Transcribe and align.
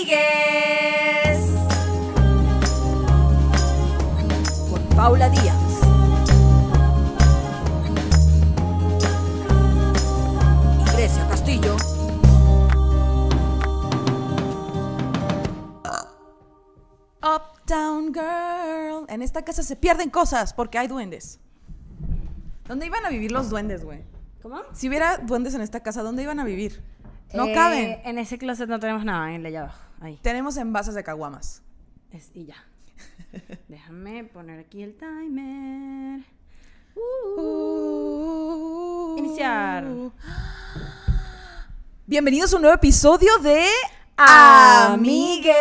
con 4.70 4.82
Paula 4.96 5.30
Díaz. 5.30 5.58
Y 10.80 10.86
Castillo. 11.30 11.76
Uptown 17.22 18.14
Girl. 18.14 19.06
En 19.10 19.22
esta 19.22 19.44
casa 19.44 19.64
se 19.64 19.76
pierden 19.76 20.10
cosas 20.10 20.54
porque 20.54 20.78
hay 20.78 20.88
duendes. 20.88 21.42
¿Dónde 22.70 22.86
iban 22.86 23.06
a 23.06 23.10
vivir 23.10 23.34
los 23.34 23.50
duendes, 23.50 23.84
güey? 23.84 24.11
¿Cómo? 24.42 24.62
Si 24.74 24.90
hubiera 24.90 25.18
duendes 25.18 25.54
en 25.54 25.62
esta 25.62 25.82
casa, 25.82 26.02
¿dónde 26.02 26.24
iban 26.24 26.40
a 26.40 26.44
vivir? 26.44 26.84
No 27.34 27.46
Eh, 27.46 27.54
caben. 27.54 28.02
En 28.04 28.18
ese 28.18 28.38
closet 28.38 28.68
no 28.68 28.80
tenemos 28.80 29.06
nada, 29.06 29.30
en 29.30 29.36
el 29.36 29.44
de 29.44 29.50
allá 29.50 29.62
abajo. 29.62 29.80
Ahí. 30.02 30.20
Tenemos 30.22 30.58
envases 30.58 30.96
de 30.96 31.04
caguamas. 31.04 31.62
Es- 32.12 32.32
y 32.34 32.46
ya. 32.46 32.56
Déjame 33.68 34.24
poner 34.26 34.60
aquí 34.60 34.84
el 34.84 34.98
timer. 34.98 36.22
Iniciar. 39.18 39.86
Bienvenidos 42.08 42.52
a 42.52 42.56
un 42.58 42.64
nuevo 42.64 42.76
episodio 42.76 43.38
de 43.40 43.66
Amigues. 44.18 45.56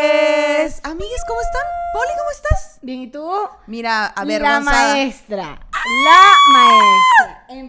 Amigues, 0.83 1.23
¿cómo 1.29 1.41
están? 1.41 1.63
Poli, 1.93 2.11
¿cómo 2.19 2.31
estás? 2.33 2.79
Bien, 2.83 3.03
¿y 3.03 3.11
tú? 3.11 3.31
Mira, 3.67 4.07
a 4.07 4.25
ver, 4.25 4.43
La 4.43 4.61
maestra. 4.61 5.61
La 6.05 6.33
maestra. 6.53 6.90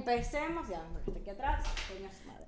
Empecemos 0.02 0.68
ya. 0.68 0.82
Aquí 1.16 1.30
atrás. 1.30 1.64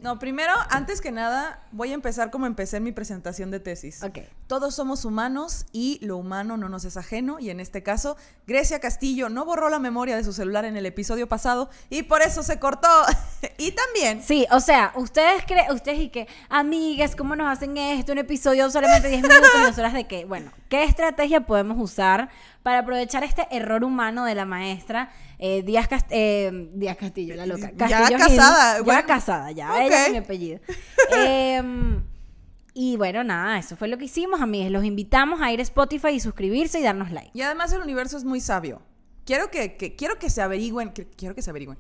No, 0.04 0.20
primero, 0.20 0.52
antes 0.70 1.00
que 1.00 1.14
nada, 1.14 1.62
voy 1.72 1.92
a 1.92 1.94
empezar 1.94 2.30
como 2.30 2.46
empecé 2.46 2.76
en 2.76 2.84
mi 2.84 2.92
presentación 2.92 3.52
de 3.52 3.62
tesis. 3.62 4.04
Ok. 4.04 4.20
Todos 4.48 4.76
somos 4.76 5.06
humanos 5.06 5.66
y 5.72 5.98
lo 6.06 6.18
humano 6.18 6.58
no 6.58 6.68
nos 6.68 6.84
es 6.84 6.98
ajeno. 6.98 7.40
Y 7.40 7.50
en 7.50 7.62
este 7.62 7.84
caso, 7.84 8.18
Grecia 8.46 8.82
Castillo 8.82 9.30
no 9.30 9.46
borró 9.46 9.70
la 9.70 9.80
memoria 9.80 10.18
de 10.18 10.26
su 10.26 10.34
celular 10.34 10.66
en 10.66 10.76
el 10.76 10.86
episodio 10.86 11.30
pasado 11.30 11.70
y 11.90 12.04
por 12.04 12.22
eso 12.22 12.44
se 12.44 12.60
cortó. 12.60 12.90
y 13.58 13.72
también 13.72 14.22
Sí, 14.22 14.46
o 14.52 14.60
sea, 14.60 14.92
ustedes 14.96 15.46
creen, 15.46 15.72
ustedes 15.72 16.00
y 16.00 16.10
que, 16.10 16.28
amigas, 16.50 17.16
¿cómo 17.16 17.38
nos 17.38 17.50
hacen 17.50 17.78
esto? 17.78 18.12
Un 18.12 18.18
episodio 18.18 18.70
solamente 18.70 19.08
10 19.08 19.22
minutos 19.22 19.52
y 19.56 19.60
nosotras 19.62 19.94
de 19.94 20.06
que, 20.06 20.26
bueno, 20.26 20.52
¿qué 20.68 20.84
estrategia 20.84 21.46
podemos 21.46 21.78
usar 21.80 22.30
para 22.64 22.80
aprovechar 22.80 23.24
este 23.24 23.46
error 23.52 23.84
humano 23.84 24.26
de 24.26 24.36
la 24.36 24.46
maestra 24.46 25.12
eh, 25.38 25.62
Díaz, 25.64 25.88
Cast- 25.90 26.08
eh, 26.12 26.70
Díaz 26.74 26.98
Castillo, 26.98 27.36
la 27.36 27.46
loca? 27.46 27.72
Ya 27.76 27.88
Castillo 27.90 28.18
casada, 28.18 28.74
Gil, 28.76 28.84
bueno. 28.86 29.00
ya 29.02 29.06
casada, 29.06 29.52
ya, 29.52 29.72
Ok. 29.74 29.80
ella 29.82 30.06
es 30.06 30.12
mi 30.12 30.18
apellido. 30.18 30.60
Em, 31.18 32.04
y 32.74 32.98
bueno, 32.98 33.24
nada, 33.24 33.60
eso 33.60 33.76
fue 33.76 33.88
lo 33.88 33.98
que 33.98 34.06
hicimos, 34.06 34.42
amigas. 34.42 34.72
Los 34.72 34.84
invitamos 34.84 35.42
a 35.42 35.52
ir 35.52 35.60
a 35.60 35.64
Spotify 35.64 36.10
y 36.10 36.20
suscribirse 36.20 36.80
y 36.80 36.84
darnos 36.84 37.12
like. 37.12 37.32
Y 37.34 37.42
además 37.42 37.72
el 37.74 37.82
universo 37.82 38.18
es 38.18 38.24
muy 38.24 38.40
sabio. 38.42 38.82
Quiero 39.26 39.50
que, 39.52 39.76
que- 39.78 39.96
quiero 39.96 40.18
que 40.18 40.30
se 40.30 40.42
averigüen, 40.42 40.92
que- 40.92 41.08
quiero 41.08 41.36
que 41.36 41.42
se 41.42 41.50
averigüen. 41.50 41.78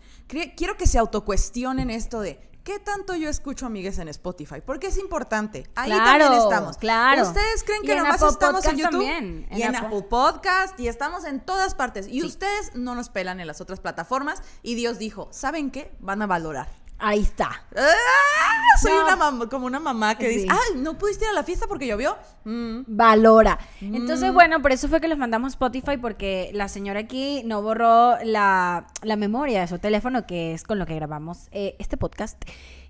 Quiero 0.55 0.77
que 0.77 0.85
se 0.87 0.97
autocuestionen 0.99 1.89
esto 1.89 2.21
de 2.21 2.39
¿qué 2.63 2.79
tanto 2.79 3.15
yo 3.15 3.29
escucho 3.29 3.65
amigues 3.65 3.97
en 3.99 4.07
Spotify? 4.07 4.61
Porque 4.65 4.87
es 4.87 4.97
importante. 4.97 5.69
Ahí 5.75 5.91
Claro, 5.91 6.25
también 6.25 6.43
estamos. 6.43 6.77
claro. 6.77 7.21
¿Ustedes 7.23 7.63
creen 7.63 7.83
que 7.83 7.95
nomás 7.95 8.21
estamos 8.21 8.65
en 8.65 8.77
YouTube? 8.77 8.91
también, 8.91 9.47
Y 9.51 9.61
en 9.61 9.69
en 9.69 9.75
Apple. 9.75 9.87
Apple 9.87 10.07
Podcast 10.09 10.79
y 10.79 10.87
estamos 10.87 11.25
en 11.25 11.39
todas 11.41 11.75
partes. 11.75 12.07
Y 12.07 12.21
Sí. 12.21 12.27
ustedes 12.27 12.75
no 12.75 12.95
nos 12.95 13.09
pelan 13.09 13.39
en 13.39 13.47
las 13.47 13.61
otras 13.61 13.79
plataformas 13.79 14.41
y 14.61 14.75
Dios 14.75 14.97
dijo, 14.97 15.27
¿saben 15.31 15.71
qué? 15.71 15.93
Van 15.99 16.21
a 16.21 16.27
valorar. 16.27 16.69
Ahí 16.99 17.19
está. 17.21 17.49
¡Ah! 17.75 18.77
Soy 18.81 18.91
No. 18.93 19.03
una 19.05 19.17
mam- 19.17 19.49
como 19.49 19.65
una 19.65 19.79
mamá 19.79 20.15
que 20.15 20.29
Sí. 20.29 20.35
dice, 20.35 20.47
ay, 20.49 20.79
¿no 20.81 20.97
pudiste 20.97 21.25
ir 21.25 21.31
a 21.31 21.33
la 21.33 21.43
fiesta 21.43 21.67
porque 21.67 21.87
llovió? 21.87 22.15
Mm. 22.45 22.83
valora. 22.87 23.57
Entonces, 23.81 24.31
Mm. 24.31 24.33
bueno, 24.33 24.61
por 24.61 24.71
eso 24.71 24.87
fue 24.89 24.99
que 25.01 25.07
los 25.07 25.17
mandamos 25.17 25.47
a 25.51 25.55
Spotify 25.55 25.97
porque 25.97 26.49
la 26.53 26.67
señora 26.67 27.01
aquí 27.01 27.41
no 27.45 27.61
borró 27.61 28.17
la, 28.23 28.87
la 29.01 29.15
memoria 29.15 29.61
de 29.61 29.67
su 29.67 29.79
teléfono, 29.79 30.25
que 30.25 30.53
es 30.53 30.63
con 30.63 30.77
lo 30.79 30.85
que 30.85 30.95
grabamos 30.95 31.47
eh, 31.51 31.75
este 31.79 31.95
podcast. 31.97 32.41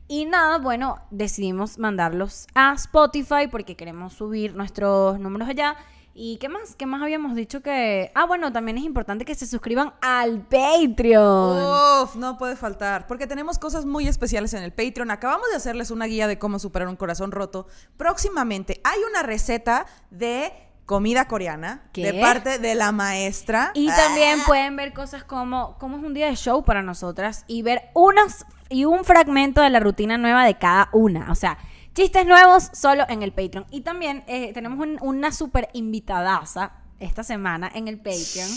Y 0.07 0.25
nada, 0.25 0.57
bueno, 0.57 0.99
decidimos 1.11 1.77
mandarlos 1.79 2.47
a 2.55 2.73
Spotify 2.73 3.47
porque 3.49 3.75
queremos 3.75 4.13
subir 4.13 4.55
nuestros 4.55 5.19
números 5.19 5.47
allá. 5.49 5.75
¿Y 6.15 6.37
qué 6.37 6.47
más? 6.47 6.75
¿Qué 6.75 6.85
más 6.85 7.01
habíamos 7.01 7.35
dicho 7.35 7.61
que...? 7.61 8.11
Ah, 8.13 8.25
bueno, 8.25 8.51
también 8.53 8.77
es 8.77 8.83
importante 8.83 9.25
que 9.25 9.33
se 9.33 9.47
suscriban 9.47 9.93
al 10.01 10.41
Patreon. 10.41 12.03
Uf, 12.03 12.15
no 12.15 12.37
puede 12.37 12.55
faltar, 12.55 13.07
porque 13.07 13.25
tenemos 13.25 13.57
cosas 13.57 13.85
muy 13.85 14.07
especiales 14.07 14.53
en 14.53 14.61
el 14.61 14.71
Patreon. 14.71 15.09
Acabamos 15.09 15.49
de 15.49 15.55
hacerles 15.55 15.89
una 15.89 16.05
guía 16.05 16.27
de 16.27 16.37
cómo 16.37 16.59
superar 16.59 16.87
un 16.87 16.95
corazón 16.97 17.31
roto. 17.31 17.67
Próximamente 17.97 18.79
hay 18.83 18.99
una 19.09 19.23
receta 19.23 19.87
de 20.11 20.53
comida 20.85 21.27
coreana 21.27 21.89
¿Qué? 21.93 22.11
de 22.11 22.21
parte 22.21 22.59
de 22.59 22.75
la 22.75 22.91
maestra. 22.91 23.71
Y 23.73 23.89
Ah, 23.89 23.95
también 23.95 24.39
pueden 24.45 24.75
ver 24.75 24.93
cosas 24.93 25.23
como 25.23 25.77
cómo 25.79 25.97
es 25.97 26.03
un 26.03 26.13
día 26.13 26.27
de 26.27 26.35
show 26.35 26.63
para 26.63 26.83
nosotras 26.83 27.43
y 27.47 27.61
ver 27.63 27.89
unos 27.95 28.45
y 28.69 28.85
un 28.85 29.03
fragmento 29.03 29.61
de 29.61 29.69
la 29.69 29.79
rutina 29.79 30.17
nueva 30.17 30.45
de 30.45 30.57
cada 30.57 30.89
una. 30.91 31.31
O 31.31 31.35
sea, 31.35 31.57
chistes 31.93 32.25
nuevos 32.25 32.69
solo 32.73 33.05
en 33.09 33.23
el 33.23 33.31
Patreon. 33.33 33.65
Y 33.71 33.81
también 33.81 34.23
eh, 34.27 34.51
tenemos 34.53 34.79
un- 34.79 34.97
una 35.01 35.31
super 35.31 35.69
invitadaza 35.73 36.73
esta 36.99 37.23
semana 37.23 37.69
en 37.73 37.87
el 37.87 37.97
Patreon. 37.97 38.49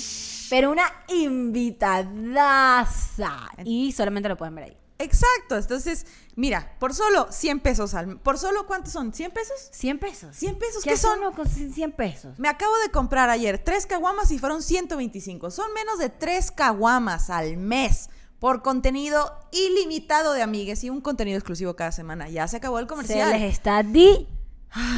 Pero 0.49 0.71
una 0.71 0.85
invitadaza. 1.09 3.33
Y 3.65 3.93
solamente 3.93 4.29
lo 4.29 4.37
pueden 4.37 4.55
ver 4.55 4.65
ahí. 4.65 4.77
Exacto, 4.99 5.57
entonces, 5.59 6.07
mira, 6.37 6.75
por 6.79 6.95
solo 6.95 7.27
100 7.31 7.61
pesos 7.61 7.93
al 7.93 8.19
¿Por 8.19 8.39
solo 8.39 8.67
cuántos 8.67 8.95
son? 8.95 9.13
¿100 9.13 9.31
pesos? 9.31 9.69
100 9.73 9.99
pesos. 9.99 10.35
100 10.37 10.59
pesos, 10.59 10.83
¿Qué, 10.83 10.89
¿qué 10.91 10.95
hace 10.95 11.03
son? 11.03 11.19
uno 11.19 11.33
con 11.33 11.47
100 11.47 11.93
pesos? 11.93 12.39
Me 12.39 12.49
acabo 12.49 12.75
de 12.79 12.91
comprar 12.91 13.29
ayer 13.29 13.63
tres 13.63 13.85
caguamas 13.87 14.31
y 14.31 14.39
fueron 14.39 14.63
125. 14.63 15.51
Son 15.51 15.71
menos 15.75 15.99
de 15.99 16.09
tres 16.09 16.51
caguamas 16.51 17.29
al 17.29 17.59
mes 17.59 18.09
por 18.39 18.63
contenido 18.63 19.33
ilimitado 19.53 20.33
de 20.33 20.43
amigues 20.43 20.85
y 20.85 20.91
un 20.91 21.01
contenido 21.01 21.39
exclusivo 21.39 21.75
cada 21.77 21.93
semana. 21.93 22.29
Ya 22.29 22.47
se 22.49 22.57
acabó 22.59 22.79
el 22.79 22.85
Se 22.85 22.89
comercial. 22.89 23.33
les 23.33 23.53
está 23.55 23.83
di 23.83 24.27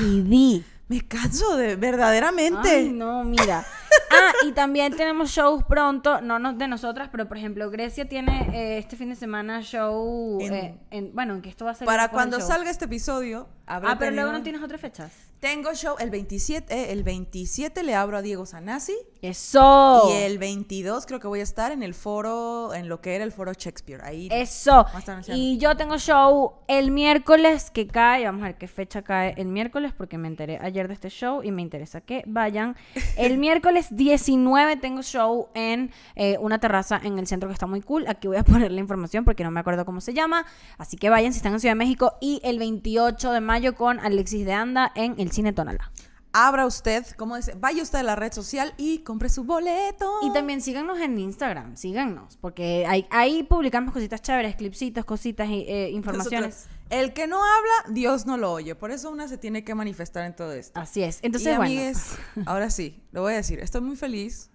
y 0.03 0.23
di. 0.23 0.65
Me 0.89 1.07
canso 1.07 1.57
de 1.59 1.77
verdaderamente. 1.77 2.69
Ay, 2.71 2.89
no, 2.89 3.23
mira. 3.23 3.67
Ah, 4.11 4.33
y 4.47 4.53
también 4.53 4.97
tenemos 4.97 5.31
shows 5.31 5.63
pronto, 5.65 6.21
no 6.21 6.39
nos- 6.39 6.57
de 6.59 6.67
nosotras, 6.69 7.09
pero 7.11 7.29
por 7.29 7.37
ejemplo, 7.37 7.71
Grecia 7.71 8.09
tiene 8.09 8.51
eh, 8.55 8.79
este 8.79 8.97
fin 8.97 9.11
de 9.11 9.17
semana 9.17 9.61
show 9.63 10.39
En- 10.41 10.55
eh, 10.55 10.79
en, 10.91 11.15
bueno, 11.15 11.35
en 11.35 11.43
que 11.43 11.49
esto 11.51 11.65
va 11.65 11.73
a 11.73 11.75
ser 11.75 11.87
Para 11.87 12.09
cuando 12.09 12.41
salga 12.41 12.71
este 12.71 12.87
episodio, 12.87 13.49
Ah, 13.71 13.81
pero 13.99 14.13
luego 14.13 14.29
tenido- 14.29 14.33
no 14.33 14.43
tienes 14.43 14.63
otras 14.63 14.81
fechas. 14.81 15.13
Tengo 15.41 15.73
show 15.75 15.95
el 16.01 16.09
27, 16.11 16.73
eh, 16.75 16.93
el 16.93 17.03
27 17.05 17.83
le 17.83 17.95
abro 17.95 18.17
a 18.17 18.23
Diego 18.23 18.47
Sanasi 18.47 18.97
Eso. 19.23 20.09
y 20.11 20.13
el 20.23 20.39
22 20.39 21.05
creo 21.07 21.21
que 21.21 21.29
voy 21.29 21.41
a 21.41 21.43
estar 21.43 21.71
en 21.71 21.83
el 21.83 21.93
foro, 21.95 22.73
en 22.75 22.89
lo 22.89 23.01
que 23.03 23.15
era 23.15 23.25
el 23.25 23.31
foro 23.31 23.53
Shakespeare. 23.53 24.03
Ahí 24.03 24.29
Eso. 24.33 24.71
Vamos 24.73 24.95
a 24.95 24.99
estar 25.01 25.13
anunciando. 25.13 25.43
Y 25.43 25.59
yo 25.59 25.77
tengo 25.77 25.99
show 25.99 26.55
el 26.67 26.91
miércoles 26.91 27.71
que 27.71 27.87
cae. 27.87 28.25
Vamos 28.25 28.43
a 28.43 28.47
ver 28.47 28.57
qué 28.59 28.69
fecha 28.69 29.03
cae 29.03 29.35
el 29.37 29.49
miércoles 29.49 29.93
porque 29.97 30.17
me 30.19 30.29
enteré 30.29 30.59
ayer 30.63 30.89
de 30.89 30.95
este 30.95 31.11
show 31.11 31.43
y 31.45 31.53
me 31.53 31.61
interesa 31.61 32.01
que 32.01 32.23
vayan. 32.27 32.75
El 33.19 33.37
miércoles 33.39 33.78
19 33.91 34.77
tengo 34.77 35.03
show 35.03 35.49
en 35.55 35.91
eh, 36.17 36.37
una 36.41 36.59
terraza 36.59 37.01
en 37.03 37.19
el 37.19 37.27
centro 37.27 37.49
que 37.49 37.53
está 37.53 37.67
muy 37.67 37.81
cool. 37.81 38.07
Aquí 38.09 38.29
voy 38.29 38.37
a 38.37 38.45
poner 38.45 38.73
la 38.73 38.81
información 38.81 39.25
porque 39.25 39.45
no 39.45 39.51
me 39.51 39.61
acuerdo 39.61 39.85
cómo 39.85 40.01
se 40.01 40.15
llama. 40.15 40.47
Así 40.77 40.97
que 40.97 41.11
vayan 41.11 41.33
si 41.33 41.39
están 41.39 41.53
en 41.53 41.61
Ciudad 41.61 41.73
de 41.73 41.79
México. 41.79 42.15
Y 42.21 42.41
el 42.45 42.59
28 42.59 43.33
de 43.33 43.41
mayo 43.41 43.75
con 43.75 44.01
Alexis 44.01 44.45
de 44.45 44.53
Anda 44.53 44.93
en 44.95 45.15
el 45.19 45.31
Cine 45.31 45.53
Tonala. 45.53 45.91
abra 46.33 46.67
usted, 46.67 47.07
como 47.17 47.37
dice, 47.37 47.55
vaya 47.59 47.83
usted 47.83 47.99
a 47.99 48.03
la 48.03 48.15
red 48.15 48.33
social 48.33 48.75
y 48.77 48.99
compre 48.99 49.29
su 49.29 49.45
boleto. 49.45 50.11
Y 50.23 50.33
también 50.33 50.61
síganos 50.61 50.99
en 51.01 51.19
Instagram, 51.19 51.77
síganos, 51.77 52.37
porque 52.37 52.87
ahí, 52.87 53.07
ahí 53.11 53.43
publicamos 53.43 53.93
cositas 53.93 54.23
chéveres, 54.23 54.55
clipsitos, 54.57 55.05
cositas, 55.05 55.49
eh, 55.51 55.91
informaciones. 55.93 56.55
Nosotros, 56.55 56.78
el 56.91 57.13
que 57.13 57.27
no 57.27 57.37
habla, 57.37 57.95
Dios 57.95 58.27
no 58.27 58.37
lo 58.37 58.53
oye. 58.53 58.75
Por 58.75 58.91
eso 58.91 59.11
una 59.11 59.29
se 59.29 59.39
tiene 59.39 59.65
que 59.65 59.75
manifestar 59.75 60.25
en 60.25 60.35
todo 60.35 60.53
esto. 60.53 60.79
Así 60.81 61.03
es. 61.03 61.19
Entonces, 61.23 61.53
y 61.53 61.57
bueno. 61.57 61.65
amigues, 61.73 62.17
ahora 62.47 62.71
sí, 62.71 63.03
lo 63.13 63.23
voy 63.23 63.35
a 63.35 63.37
decir. 63.37 63.61
Estoy 63.61 63.81
muy 63.83 63.97
feliz. 63.97 64.51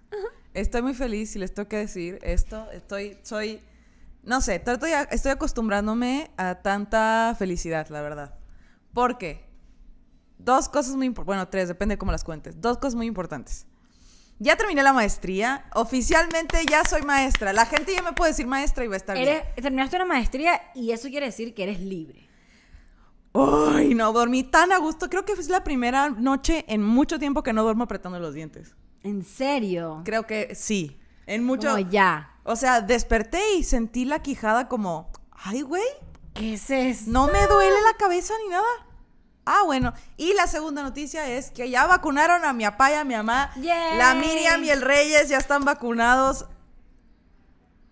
Estoy 0.53 0.81
muy 0.83 0.94
feliz 0.94 1.35
y 1.35 1.39
les 1.39 1.53
tengo 1.53 1.68
que 1.68 1.77
decir 1.77 2.19
esto. 2.21 2.69
Estoy, 2.71 3.18
soy, 3.24 3.59
no 4.24 4.39
sé, 4.41 4.59
trato 4.59 4.85
ya- 4.88 5.03
estoy 5.03 5.31
acostumbrándome 5.31 6.30
a 6.38 6.62
tanta 6.62 7.35
felicidad, 7.39 7.88
la 7.89 8.01
verdad. 8.01 8.36
Porque 8.94 9.50
dos 10.38 10.69
cosas 10.69 10.95
muy 10.95 11.07
importantes, 11.07 11.25
bueno, 11.25 11.47
tres, 11.50 11.68
depende 11.69 11.94
de 11.95 11.97
cómo 11.97 12.12
las 12.12 12.24
cuentes. 12.24 12.62
Dos 12.62 12.77
cosas 12.77 12.94
muy 12.95 13.07
importantes. 13.07 13.65
Ya 14.39 14.56
terminé 14.56 14.83
la 14.83 14.94
maestría. 14.94 15.65
Oficialmente 15.74 16.57
ya 16.69 16.83
soy 16.83 17.01
maestra. 17.03 17.53
La 17.53 17.65
gente 17.65 17.94
ya 17.94 18.01
me 18.01 18.13
puede 18.13 18.31
decir 18.31 18.47
maestra 18.47 18.83
y 18.83 18.88
va 18.88 18.95
a 18.95 18.97
estar 18.97 19.18
bien. 19.18 19.41
Terminaste 19.56 19.95
una 19.95 20.06
maestría 20.06 20.62
y 20.75 20.91
eso 20.91 21.09
quiere 21.09 21.27
decir 21.27 21.53
que 21.53 21.63
eres 21.63 21.80
libre. 21.80 22.27
Uy, 23.33 23.95
no, 23.95 24.12
dormí 24.13 24.44
tan 24.44 24.71
a 24.71 24.77
gusto. 24.77 25.09
Creo 25.09 25.25
que 25.25 25.33
es 25.33 25.50
la 25.50 25.63
primera 25.63 26.09
noche 26.09 26.65
en 26.68 26.83
mucho 26.83 27.19
tiempo 27.19 27.41
que 27.41 27.53
no 27.53 27.63
duermo 27.63 27.85
apretando 27.85 28.19
los 28.19 28.33
dientes. 28.33 28.75
¿En 29.03 29.24
serio? 29.24 30.01
Creo 30.06 30.27
que 30.27 30.56
sí. 30.56 31.00
En 31.25 31.44
mucho. 31.44 31.69
Como 31.69 31.89
ya. 31.89 32.38
O 32.44 32.56
sea, 32.56 32.81
desperté 32.81 33.56
y 33.56 33.63
sentí 33.63 34.06
la 34.06 34.21
quijada 34.21 34.68
como, 34.68 35.12
ay, 35.31 35.62
güey, 35.62 35.83
¿Qué 36.33 36.56
es 36.56 36.69
eso? 36.69 37.03
No 37.07 37.27
me 37.27 37.45
duele 37.45 37.75
la 37.81 37.97
cabeza 37.97 38.33
ni 38.44 38.50
nada. 38.50 38.63
Ah, 39.45 39.63
bueno. 39.65 39.93
Y 40.17 40.33
la 40.33 40.47
segunda 40.47 40.83
noticia 40.83 41.27
es 41.29 41.51
que 41.51 41.69
ya 41.69 41.85
vacunaron 41.85 42.45
a 42.45 42.53
mi 42.53 42.63
papá 42.63 42.91
y 42.91 42.93
a 42.95 43.03
mi 43.03 43.15
mamá. 43.15 43.51
Yay. 43.57 43.97
La 43.97 44.15
Miriam 44.15 44.63
y 44.63 44.69
el 44.69 44.81
Reyes 44.81 45.29
ya 45.29 45.37
están 45.37 45.65
vacunados. 45.65 46.45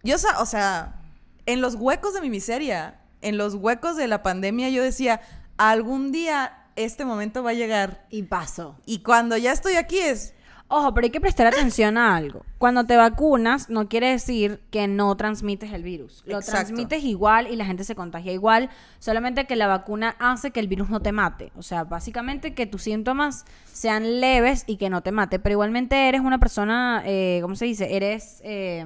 Yo, 0.03 0.15
o 0.39 0.45
sea, 0.45 1.01
en 1.45 1.61
los 1.61 1.75
huecos 1.75 2.13
de 2.13 2.21
mi 2.21 2.29
miseria, 2.29 3.01
en 3.21 3.37
los 3.37 3.55
huecos 3.55 3.97
de 3.97 4.07
la 4.07 4.23
pandemia, 4.23 4.69
yo 4.69 4.81
decía, 4.81 5.21
algún 5.57 6.11
día 6.11 6.57
este 6.75 7.05
momento 7.05 7.43
va 7.43 7.51
a 7.51 7.53
llegar. 7.53 8.05
Y 8.09 8.23
pasó. 8.23 8.79
Y 8.85 8.99
cuando 8.99 9.37
ya 9.37 9.51
estoy 9.51 9.75
aquí 9.75 9.99
es, 9.99 10.33
Ojo, 10.73 10.93
pero 10.93 11.03
hay 11.03 11.11
que 11.11 11.19
prestar 11.19 11.47
atención 11.47 11.97
a 11.97 12.15
algo. 12.15 12.45
Cuando 12.57 12.85
te 12.85 12.95
vacunas, 12.95 13.69
no 13.69 13.89
quiere 13.89 14.09
decir 14.09 14.61
que 14.71 14.87
no 14.87 15.17
transmites 15.17 15.73
el 15.73 15.83
virus. 15.83 16.23
Lo 16.25 16.37
Exacto. 16.37 16.59
transmites 16.59 17.03
igual 17.03 17.47
y 17.51 17.57
la 17.57 17.65
gente 17.65 17.83
se 17.83 17.93
contagia 17.93 18.31
igual, 18.31 18.69
solamente 18.97 19.45
que 19.45 19.57
la 19.57 19.67
vacuna 19.67 20.15
hace 20.17 20.51
que 20.51 20.61
el 20.61 20.69
virus 20.69 20.89
no 20.89 21.01
te 21.01 21.11
mate. 21.11 21.51
O 21.57 21.61
sea, 21.61 21.83
básicamente 21.83 22.53
que 22.53 22.67
tus 22.67 22.83
síntomas 22.83 23.43
sean 23.65 24.21
leves 24.21 24.63
y 24.65 24.77
que 24.77 24.89
no 24.89 25.01
te 25.01 25.11
mate. 25.11 25.39
Pero 25.39 25.53
igualmente 25.53 26.07
eres 26.07 26.21
una 26.21 26.39
persona, 26.39 27.03
eh, 27.05 27.39
¿cómo 27.41 27.55
se 27.55 27.65
dice? 27.65 27.95
Eres... 27.95 28.39
eh, 28.45 28.85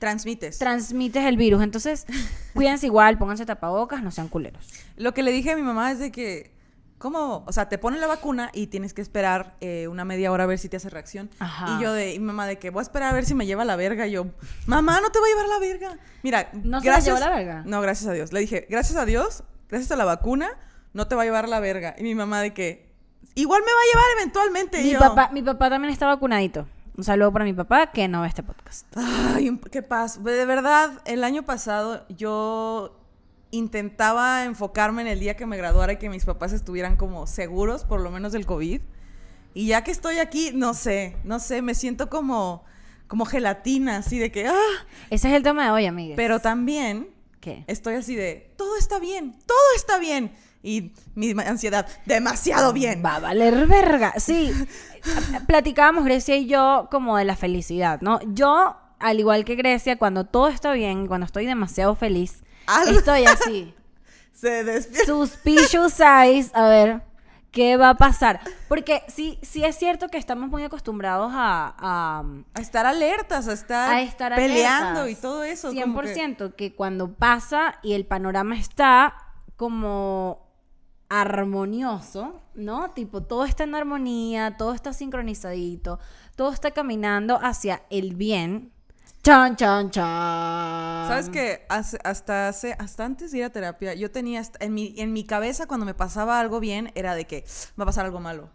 transmites. 0.00 0.58
transmites 0.58 1.24
el 1.24 1.36
virus. 1.36 1.62
Entonces, 1.62 2.06
cuídense 2.54 2.86
igual, 2.86 3.18
pónganse 3.18 3.46
tapabocas, 3.46 4.02
no 4.02 4.10
sean 4.10 4.28
culeros. 4.28 4.68
Lo 4.96 5.12
que 5.14 5.22
le 5.22 5.32
dije 5.32 5.52
a 5.52 5.56
mi 5.56 5.62
mamá 5.62 5.92
es 5.92 5.98
de 5.98 6.10
que, 6.10 6.50
¿cómo? 6.98 7.44
O 7.46 7.52
sea, 7.52 7.68
te 7.68 7.78
ponen 7.78 8.00
la 8.00 8.06
vacuna 8.06 8.50
y 8.52 8.66
tienes 8.66 8.92
que 8.92 9.00
esperar 9.00 9.56
eh, 9.60 9.88
una 9.88 10.04
media 10.04 10.30
hora 10.32 10.44
a 10.44 10.46
ver 10.46 10.58
si 10.58 10.68
te 10.68 10.76
hace 10.76 10.90
reacción. 10.90 11.30
Ajá. 11.38 11.76
Y 11.78 11.82
yo 11.82 11.92
de, 11.92 12.14
y 12.14 12.18
mi 12.18 12.26
mamá 12.26 12.46
de 12.46 12.58
que 12.58 12.70
voy 12.70 12.80
a 12.80 12.82
esperar 12.82 13.10
a 13.10 13.12
ver 13.12 13.24
si 13.24 13.34
me 13.34 13.46
lleva 13.46 13.64
la 13.64 13.76
verga. 13.76 14.06
Y 14.06 14.12
yo, 14.12 14.26
mamá, 14.66 15.00
no 15.00 15.10
te 15.10 15.18
voy 15.18 15.30
a 15.30 15.32
llevar 15.34 15.48
la 15.48 15.58
verga. 15.58 15.98
Mira, 16.22 16.50
¿No 16.52 16.80
se 16.80 16.86
la 16.86 16.92
gracias. 16.92 17.04
llevó 17.06 17.18
la 17.18 17.36
verga? 17.36 17.62
No, 17.66 17.80
gracias 17.80 18.08
a 18.08 18.12
Dios. 18.12 18.32
Le 18.32 18.40
dije, 18.40 18.66
gracias 18.68 18.98
a 18.98 19.04
Dios, 19.04 19.44
gracias 19.68 19.90
a 19.92 19.96
la 19.96 20.04
vacuna, 20.04 20.48
no 20.92 21.08
te 21.08 21.14
va 21.14 21.22
a 21.22 21.24
llevar 21.24 21.48
la 21.48 21.60
verga. 21.60 21.94
Y 21.98 22.02
mi 22.02 22.14
mamá 22.14 22.40
de 22.40 22.52
que, 22.52 22.90
igual 23.34 23.62
me 23.62 23.72
va 23.72 23.78
a 23.78 23.92
llevar 23.92 24.06
eventualmente. 24.18 24.82
Mi 24.82 24.92
yo, 24.92 24.98
papá, 24.98 25.30
mi 25.32 25.42
papá 25.42 25.70
también 25.70 25.92
está 25.92 26.06
vacunadito. 26.06 26.66
Un 26.96 27.04
saludo 27.04 27.32
para 27.32 27.44
mi 27.44 27.52
papá 27.52 27.92
que 27.92 28.08
no 28.08 28.22
ve 28.22 28.28
este 28.28 28.42
podcast. 28.42 28.86
Ay, 28.96 29.56
qué 29.70 29.82
paz. 29.82 30.22
De 30.24 30.44
verdad, 30.44 31.00
el 31.04 31.22
año 31.22 31.44
pasado 31.44 32.04
yo 32.08 32.98
intentaba 33.50 34.44
enfocarme 34.44 35.02
en 35.02 35.08
el 35.08 35.20
día 35.20 35.36
que 35.36 35.46
me 35.46 35.56
graduara 35.56 35.94
y 35.94 35.96
que 35.96 36.08
mis 36.08 36.24
papás 36.24 36.52
estuvieran 36.52 36.96
como 36.96 37.26
seguros, 37.26 37.84
por 37.84 38.00
lo 38.00 38.10
menos 38.10 38.32
del 38.32 38.46
COVID. 38.46 38.80
Y 39.54 39.66
ya 39.66 39.82
que 39.82 39.90
estoy 39.90 40.18
aquí, 40.18 40.50
no 40.54 40.74
sé, 40.74 41.16
no 41.24 41.40
sé, 41.40 41.62
me 41.62 41.74
siento 41.74 42.10
como, 42.10 42.64
como 43.06 43.24
gelatina, 43.24 43.98
así 43.98 44.18
de 44.18 44.30
que, 44.30 44.46
ah, 44.46 44.86
Ese 45.10 45.28
es 45.28 45.34
el 45.34 45.42
tema 45.42 45.64
de 45.64 45.70
hoy, 45.70 45.86
amigues. 45.86 46.16
pero 46.16 46.40
también 46.40 47.08
¿Qué? 47.40 47.64
estoy 47.66 47.94
así 47.94 48.14
de, 48.14 48.52
todo 48.56 48.76
está 48.76 48.98
bien, 48.98 49.34
todo 49.46 49.58
está 49.76 49.98
bien. 49.98 50.32
Y 50.62 50.92
mi 51.14 51.30
ansiedad, 51.30 51.86
demasiado 52.04 52.72
bien. 52.72 53.00
Va 53.04 53.16
a 53.16 53.20
valer 53.20 53.66
verga. 53.66 54.14
Sí. 54.18 54.52
Platicábamos 55.46 56.04
Grecia 56.04 56.36
y 56.36 56.46
yo 56.46 56.88
como 56.90 57.16
de 57.16 57.24
la 57.24 57.36
felicidad, 57.36 58.00
¿no? 58.00 58.18
Yo, 58.34 58.76
al 58.98 59.20
igual 59.20 59.44
que 59.44 59.54
Grecia, 59.54 59.96
cuando 59.98 60.24
todo 60.24 60.48
está 60.48 60.72
bien, 60.72 61.06
cuando 61.06 61.26
estoy 61.26 61.46
demasiado 61.46 61.94
feliz, 61.94 62.42
Estoy 62.88 63.24
así. 63.26 63.74
Se 64.32 64.62
despierta. 64.64 65.06
Suspicious 65.06 65.98
eyes. 66.00 66.50
A 66.54 66.68
ver, 66.68 67.02
¿qué 67.50 67.76
va 67.76 67.90
a 67.90 67.94
pasar? 67.96 68.40
Porque 68.68 69.02
sí, 69.08 69.38
sí 69.42 69.64
es 69.64 69.76
cierto 69.76 70.08
que 70.08 70.18
estamos 70.18 70.48
muy 70.48 70.62
acostumbrados 70.62 71.32
a... 71.34 71.74
a 71.78 72.24
A 72.54 72.60
estar 72.60 72.86
alertas, 72.86 73.48
a 73.48 73.52
estar, 73.52 73.90
a 73.92 74.02
estar 74.02 74.34
peleando 74.36 75.00
alertas. 75.00 75.18
y 75.18 75.22
todo 75.22 75.42
eso. 75.42 75.68
como 75.74 76.00
que- 76.02 76.14
100% 76.14 76.54
que... 76.54 76.74
cuando 76.74 77.14
pasa 77.14 77.74
y 77.82 77.94
el 77.94 78.06
panorama 78.06 78.56
está 78.56 79.14
como 79.56 80.46
armonioso, 81.08 82.40
¿no? 82.54 82.90
Tipo, 82.90 83.22
todo 83.22 83.44
está 83.44 83.64
en 83.64 83.74
armonía, 83.74 84.56
todo 84.56 84.74
está 84.74 84.92
sincronizadito, 84.92 85.98
todo 86.36 86.52
está 86.52 86.70
caminando 86.72 87.38
hacia 87.42 87.82
el 87.90 88.14
bien. 88.14 88.72
Chan, 89.28 89.56
chan, 89.56 89.90
chan. 89.90 91.06
¿Sabes 91.06 91.28
qué? 91.28 91.66
Hace- 91.68 91.98
hasta 92.02 92.48
hace, 92.48 92.74
hasta 92.78 93.04
antes 93.04 93.30
de 93.30 93.36
ir 93.36 93.44
a 93.44 93.50
terapia, 93.50 93.92
yo 93.92 94.10
tenía 94.10 94.40
en 94.58 94.72
mi, 94.72 94.94
en 94.96 95.12
mi 95.12 95.24
cabeza 95.24 95.66
cuando 95.66 95.84
me 95.84 95.92
pasaba 95.92 96.40
algo 96.40 96.60
bien, 96.60 96.92
era 96.94 97.14
de 97.14 97.26
que 97.26 97.44
va 97.78 97.82
a 97.82 97.84
pasar 97.84 98.06
algo 98.06 98.20
malo. 98.20 98.48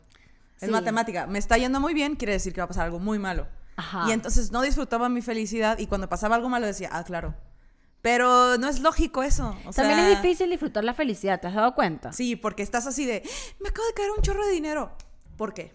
Es 0.59 0.65
Sí. 0.69 0.71
matemática. 0.71 1.27
Me 1.27 1.37
está 1.37 1.59
yendo 1.59 1.79
muy 1.79 1.93
bien, 1.93 2.15
quiere 2.15 2.33
decir 2.33 2.53
que 2.53 2.61
va 2.61 2.65
a 2.65 2.67
pasar 2.69 2.85
algo 2.85 2.97
muy 2.97 3.19
malo. 3.19 3.45
Ajá. 3.75 4.05
Y 4.09 4.13
entonces 4.13 4.51
no 4.51 4.63
disfrutaba 4.63 5.09
mi 5.09 5.21
felicidad 5.21 5.77
y 5.77 5.85
cuando 5.85 6.09
pasaba 6.09 6.37
algo 6.37 6.49
malo 6.49 6.65
decía, 6.65 6.89
ah, 6.91 7.03
claro. 7.03 7.35
Pero 8.01 8.57
no 8.57 8.67
es 8.67 8.79
lógico 8.79 9.21
eso. 9.21 9.55
o 9.67 9.73
También 9.73 9.99
sea, 9.99 10.11
es 10.11 10.21
difícil 10.23 10.49
disfrutar 10.49 10.83
la 10.83 10.95
felicidad, 10.95 11.39
¿te 11.39 11.45
has 11.49 11.53
dado 11.53 11.75
cuenta? 11.75 12.13
Sí, 12.13 12.35
porque 12.35 12.63
estás 12.63 12.87
así 12.87 13.05
de, 13.05 13.21
me 13.59 13.69
acabo 13.69 13.87
de 13.89 13.93
caer 13.93 14.09
un 14.09 14.23
chorro 14.23 14.43
de 14.43 14.51
dinero. 14.53 14.91
¿Por 15.37 15.53
qué? 15.53 15.71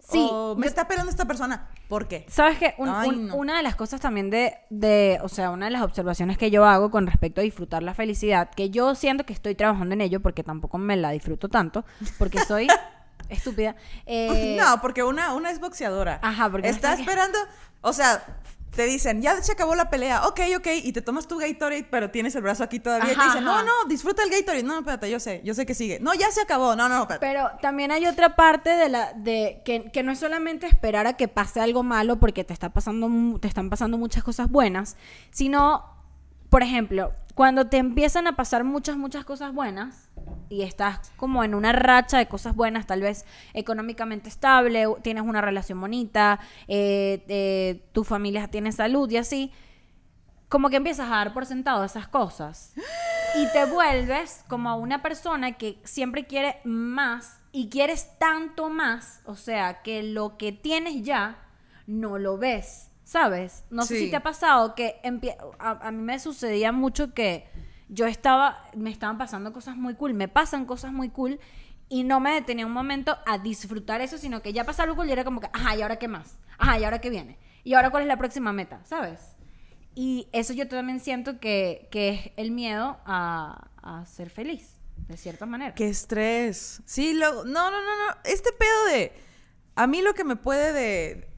Sí, 0.00 0.28
O, 0.30 0.54
me 0.54 0.66
está 0.66 0.86
pelando 0.86 1.08
esta 1.10 1.24
persona. 1.24 1.70
¿Por 1.92 2.08
qué? 2.08 2.24
¿Sabes 2.30 2.56
qué? 2.58 2.74
Un- 2.78 2.88
Ay, 2.88 3.08
un- 3.10 3.26
no. 3.26 3.34
Una 3.36 3.58
de 3.58 3.62
las 3.62 3.76
cosas 3.76 4.00
también 4.00 4.30
de, 4.30 4.54
de, 4.70 5.18
o 5.22 5.28
sea, 5.28 5.50
una 5.50 5.66
de 5.66 5.72
las 5.72 5.82
observaciones 5.82 6.38
que 6.38 6.50
yo 6.50 6.64
hago 6.64 6.90
con 6.90 7.06
respecto 7.06 7.42
a 7.42 7.44
disfrutar 7.44 7.82
la 7.82 7.92
felicidad, 7.92 8.48
que 8.48 8.70
yo 8.70 8.94
siento 8.94 9.26
que 9.26 9.34
estoy 9.34 9.54
trabajando 9.54 9.92
en 9.92 10.00
ello 10.00 10.20
porque 10.20 10.42
tampoco 10.42 10.78
me 10.78 10.96
la 10.96 11.10
disfruto 11.10 11.50
tanto, 11.50 11.84
porque 12.18 12.38
soy 12.40 12.66
estúpida. 13.28 13.76
eh, 14.06 14.56
no, 14.58 14.80
porque 14.80 15.02
una, 15.02 15.34
una 15.34 15.50
es 15.50 15.60
boxeadora. 15.60 16.18
Ajá, 16.22 16.48
porque 16.50 16.70
está- 16.70 16.94
esperando. 16.94 17.38
O 17.82 17.92
sea, 17.92 18.24
te 18.74 18.84
dicen, 18.86 19.20
ya 19.20 19.40
se 19.42 19.52
acabó 19.52 19.74
la 19.74 19.90
pelea. 19.90 20.26
Ok, 20.26 20.40
ok. 20.56 20.66
Y 20.82 20.92
te 20.92 21.02
tomas 21.02 21.28
tu 21.28 21.38
Gatorade, 21.38 21.86
pero 21.90 22.10
tienes 22.10 22.34
el 22.34 22.42
brazo 22.42 22.64
aquí 22.64 22.80
todavía. 22.80 23.12
y 23.12 23.16
te 23.16 23.22
dicen, 23.22 23.44
no, 23.44 23.62
no, 23.62 23.72
disfruta 23.86 24.22
el 24.22 24.30
Gatorade. 24.30 24.62
No, 24.62 24.78
espérate, 24.78 25.10
yo 25.10 25.20
sé, 25.20 25.42
yo 25.44 25.54
sé 25.54 25.66
que 25.66 25.74
sigue. 25.74 26.00
No, 26.00 26.14
ya 26.14 26.30
se 26.30 26.40
acabó. 26.40 26.74
No, 26.74 26.88
no, 26.88 27.02
espérate. 27.02 27.26
Pero 27.26 27.50
también 27.60 27.90
hay 27.92 28.06
otra 28.06 28.34
parte 28.34 28.70
de 28.70 28.88
la 28.88 29.12
de 29.12 29.60
que, 29.64 29.90
que 29.90 30.02
no 30.02 30.10
es 30.12 30.18
solamente 30.18 30.66
esperar 30.66 31.06
a 31.06 31.14
que 31.14 31.28
pase 31.28 31.60
algo 31.60 31.82
malo 31.82 32.18
porque 32.18 32.44
te 32.44 32.52
está 32.54 32.72
pasando 32.72 33.38
te 33.40 33.48
están 33.48 33.68
pasando 33.68 33.98
muchas 33.98 34.24
cosas 34.24 34.48
buenas, 34.48 34.96
sino 35.30 35.92
por 36.48 36.62
ejemplo, 36.62 37.12
cuando 37.34 37.68
te 37.68 37.78
empiezan 37.78 38.26
a 38.26 38.36
pasar 38.36 38.64
muchas 38.64 38.96
muchas 38.96 39.24
cosas 39.24 39.54
buenas 39.54 40.10
y 40.52 40.62
estás 40.62 41.12
como 41.16 41.44
en 41.44 41.54
una 41.54 41.72
racha 41.72 42.18
de 42.18 42.28
cosas 42.28 42.54
buenas, 42.54 42.86
tal 42.86 43.00
vez 43.00 43.24
económicamente 43.54 44.28
estable, 44.28 44.86
tienes 45.02 45.24
una 45.24 45.40
relación 45.40 45.80
bonita, 45.80 46.40
eh, 46.68 47.24
eh, 47.28 47.88
tu 47.92 48.04
familia 48.04 48.48
tiene 48.48 48.70
salud 48.70 49.10
y 49.10 49.16
así, 49.16 49.50
como 50.50 50.68
que 50.68 50.76
empiezas 50.76 51.06
a 51.06 51.16
dar 51.16 51.32
por 51.32 51.46
sentado 51.46 51.84
esas 51.84 52.06
cosas 52.06 52.74
y 53.36 53.50
te 53.52 53.64
vuelves 53.64 54.44
como 54.48 54.76
una 54.76 55.00
persona 55.00 55.52
que 55.52 55.78
siempre 55.84 56.26
quiere 56.26 56.60
más 56.64 57.40
y 57.50 57.70
quieres 57.70 58.18
tanto 58.18 58.68
más, 58.68 59.22
o 59.24 59.36
sea, 59.36 59.82
que 59.82 60.02
lo 60.02 60.36
que 60.36 60.52
tienes 60.52 61.02
ya 61.02 61.38
no 61.86 62.18
lo 62.18 62.36
ves, 62.36 62.90
¿sabes? 63.04 63.64
No 63.70 63.84
sé 63.84 63.98
si 63.98 64.10
te 64.10 64.16
ha 64.16 64.22
pasado 64.22 64.74
que 64.74 65.00
a, 65.58 65.70
a 65.70 65.90
mí 65.90 66.02
me 66.02 66.18
sucedía 66.18 66.72
mucho 66.72 67.14
que 67.14 67.50
yo 67.88 68.06
estaba, 68.06 68.64
me 68.74 68.90
estaban 68.90 69.18
pasando 69.18 69.52
cosas 69.52 69.76
muy 69.76 69.94
cool, 69.94 70.14
me 70.14 70.28
pasan 70.28 70.64
cosas 70.64 70.92
muy 70.92 71.10
cool 71.10 71.40
y 71.88 72.04
no 72.04 72.20
me 72.20 72.32
detenía 72.32 72.66
un 72.66 72.72
momento 72.72 73.16
a 73.26 73.38
disfrutar 73.38 74.00
eso, 74.00 74.18
sino 74.18 74.42
que 74.42 74.52
ya 74.52 74.64
pasaba 74.64 74.84
algo 74.84 74.96
cool 74.96 75.08
y 75.08 75.12
era 75.12 75.24
como 75.24 75.40
que, 75.40 75.50
ajá, 75.52 75.76
¿y 75.76 75.82
ahora 75.82 75.98
qué 75.98 76.08
más? 76.08 76.38
Ajá, 76.58 76.78
¿y 76.78 76.84
ahora 76.84 77.00
qué 77.00 77.10
viene? 77.10 77.38
¿Y 77.64 77.74
ahora 77.74 77.90
cuál 77.90 78.04
es 78.04 78.08
la 78.08 78.16
próxima 78.16 78.52
meta? 78.52 78.80
¿Sabes? 78.84 79.36
Y 79.94 80.28
eso 80.32 80.52
yo 80.52 80.68
también 80.68 81.00
siento 81.00 81.38
que, 81.38 81.88
que 81.90 82.08
es 82.08 82.30
el 82.36 82.50
miedo 82.50 82.98
a, 83.04 83.68
a 83.82 84.06
ser 84.06 84.30
feliz, 84.30 84.78
de 85.08 85.16
cierta 85.16 85.44
manera. 85.44 85.74
Qué 85.74 85.88
estrés. 85.88 86.80
Sí, 86.86 87.12
lo, 87.12 87.44
no, 87.44 87.70
no, 87.70 87.82
no, 87.82 88.06
no. 88.06 88.16
Este 88.24 88.52
pedo 88.52 88.84
de. 88.86 89.12
A 89.74 89.86
mí 89.86 90.00
lo 90.00 90.14
que 90.14 90.24
me 90.24 90.36
puede 90.36 90.72
de. 90.72 91.28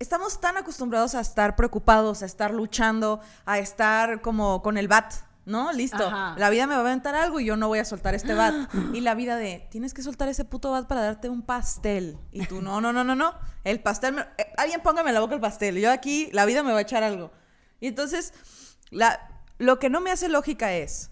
Estamos 0.00 0.40
tan 0.40 0.56
acostumbrados 0.56 1.14
a 1.14 1.20
estar 1.20 1.56
preocupados, 1.56 2.22
a 2.22 2.26
estar 2.26 2.52
luchando, 2.52 3.20
a 3.44 3.58
estar 3.58 4.20
como 4.20 4.62
con 4.62 4.76
el 4.76 4.88
bat, 4.88 5.12
¿no? 5.48 5.72
Listo. 5.72 6.06
Ajá. 6.06 6.34
La 6.38 6.50
vida 6.50 6.66
me 6.66 6.74
va 6.74 6.82
a 6.82 6.84
aventar 6.84 7.14
algo 7.16 7.40
y 7.40 7.44
yo 7.46 7.56
no 7.56 7.66
voy 7.66 7.80
a 7.80 7.84
soltar 7.84 8.14
este 8.14 8.34
bat. 8.34 8.54
Y 8.94 9.00
la 9.00 9.14
vida 9.14 9.36
de, 9.36 9.66
tienes 9.70 9.94
que 9.94 10.02
soltar 10.02 10.28
ese 10.28 10.44
puto 10.44 10.70
bat 10.70 10.86
para 10.86 11.00
darte 11.02 11.28
un 11.28 11.42
pastel. 11.42 12.18
Y 12.30 12.46
tú, 12.46 12.62
no, 12.62 12.80
no, 12.80 12.92
no, 12.92 13.02
no, 13.02 13.14
no. 13.16 13.34
El 13.64 13.80
pastel, 13.80 14.14
me- 14.14 14.22
eh, 14.38 14.52
alguien 14.56 14.80
póngame 14.82 15.10
en 15.10 15.14
la 15.14 15.20
boca 15.20 15.34
el 15.34 15.40
pastel. 15.40 15.76
Yo 15.78 15.90
aquí, 15.90 16.28
la 16.32 16.44
vida 16.44 16.62
me 16.62 16.72
va 16.72 16.78
a 16.78 16.82
echar 16.82 17.02
algo. 17.02 17.32
Y 17.80 17.88
entonces, 17.88 18.32
la, 18.90 19.18
lo 19.58 19.78
que 19.78 19.90
no 19.90 20.00
me 20.00 20.10
hace 20.10 20.28
lógica 20.28 20.72
es, 20.72 21.10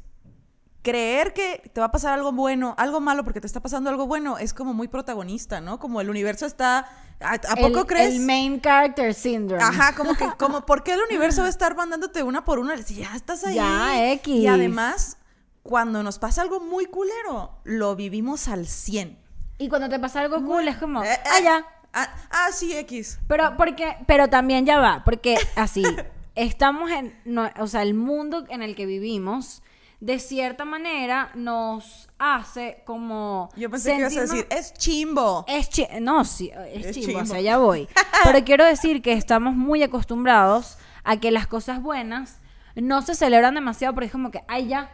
creer 0.86 1.32
que 1.32 1.68
te 1.72 1.80
va 1.80 1.86
a 1.86 1.90
pasar 1.90 2.12
algo 2.12 2.30
bueno, 2.30 2.76
algo 2.78 3.00
malo 3.00 3.24
porque 3.24 3.40
te 3.40 3.46
está 3.48 3.58
pasando 3.58 3.90
algo 3.90 4.06
bueno, 4.06 4.38
es 4.38 4.54
como 4.54 4.72
muy 4.72 4.86
protagonista, 4.86 5.60
¿no? 5.60 5.80
Como 5.80 6.00
el 6.00 6.08
universo 6.08 6.46
está... 6.46 6.88
¿A, 7.18 7.32
a 7.34 7.56
poco 7.56 7.80
el, 7.80 7.86
crees? 7.86 8.14
El 8.14 8.20
main 8.20 8.60
character 8.60 9.12
syndrome. 9.12 9.64
Ajá, 9.64 9.96
como 9.96 10.14
que, 10.14 10.28
como, 10.38 10.64
¿por 10.64 10.84
qué 10.84 10.92
el 10.92 11.00
universo 11.00 11.40
va 11.40 11.48
a 11.48 11.50
estar 11.50 11.74
mandándote 11.74 12.22
una 12.22 12.44
por 12.44 12.60
una? 12.60 12.78
Si 12.78 12.94
ya 12.94 13.16
estás 13.16 13.44
ahí. 13.44 13.56
Ya, 13.56 14.12
X. 14.12 14.32
Y 14.32 14.46
además, 14.46 15.18
cuando 15.64 16.04
nos 16.04 16.20
pasa 16.20 16.42
algo 16.42 16.60
muy 16.60 16.86
culero, 16.86 17.58
lo 17.64 17.96
vivimos 17.96 18.46
al 18.46 18.68
100. 18.68 19.18
Y 19.58 19.68
cuando 19.68 19.88
te 19.88 19.98
pasa 19.98 20.20
algo 20.20 20.40
cool 20.44 20.68
es 20.68 20.76
como, 20.76 21.02
Eh, 21.02 21.08
eh, 21.12 21.18
ah, 21.24 21.40
ya. 21.42 21.66
Ah, 21.94 22.14
ah, 22.30 22.48
sí, 22.52 22.76
X. 22.76 23.18
Pero, 23.26 23.56
porque, 23.56 23.96
pero 24.06 24.28
también 24.28 24.64
ya 24.66 24.78
va, 24.78 25.02
porque 25.04 25.36
así, 25.56 25.82
estamos 26.36 26.92
en, 26.92 27.18
no, 27.24 27.50
o 27.58 27.66
sea, 27.66 27.82
el 27.82 27.94
mundo 27.94 28.44
en 28.50 28.62
el 28.62 28.76
que 28.76 28.86
vivimos 28.86 29.62
de 30.00 30.18
cierta 30.18 30.64
manera 30.64 31.30
nos 31.34 32.08
hace 32.18 32.82
como... 32.84 33.48
Yo 33.56 33.70
pensé 33.70 33.92
que 33.92 34.00
ibas 34.00 34.16
a 34.16 34.20
decir, 34.20 34.46
es 34.50 34.72
chimbo. 34.74 35.44
Es 35.48 35.68
chi- 35.70 35.86
no, 36.00 36.24
sí, 36.24 36.50
es, 36.72 36.86
Es 36.86 36.94
chimbo, 36.96 37.18
o 37.18 37.20
chimbo. 37.22 37.26
sea, 37.26 37.40
ya 37.40 37.58
voy. 37.58 37.88
Pero 38.24 38.44
quiero 38.44 38.64
decir 38.64 39.00
que 39.02 39.12
estamos 39.14 39.54
muy 39.54 39.82
acostumbrados 39.82 40.78
a 41.04 41.16
que 41.18 41.30
las 41.30 41.46
cosas 41.46 41.80
buenas 41.82 42.38
no 42.74 43.00
se 43.02 43.14
celebran 43.14 43.54
demasiado 43.54 43.94
porque 43.94 44.06
es 44.06 44.12
como 44.12 44.30
que, 44.30 44.42
ay, 44.48 44.68
ya, 44.68 44.90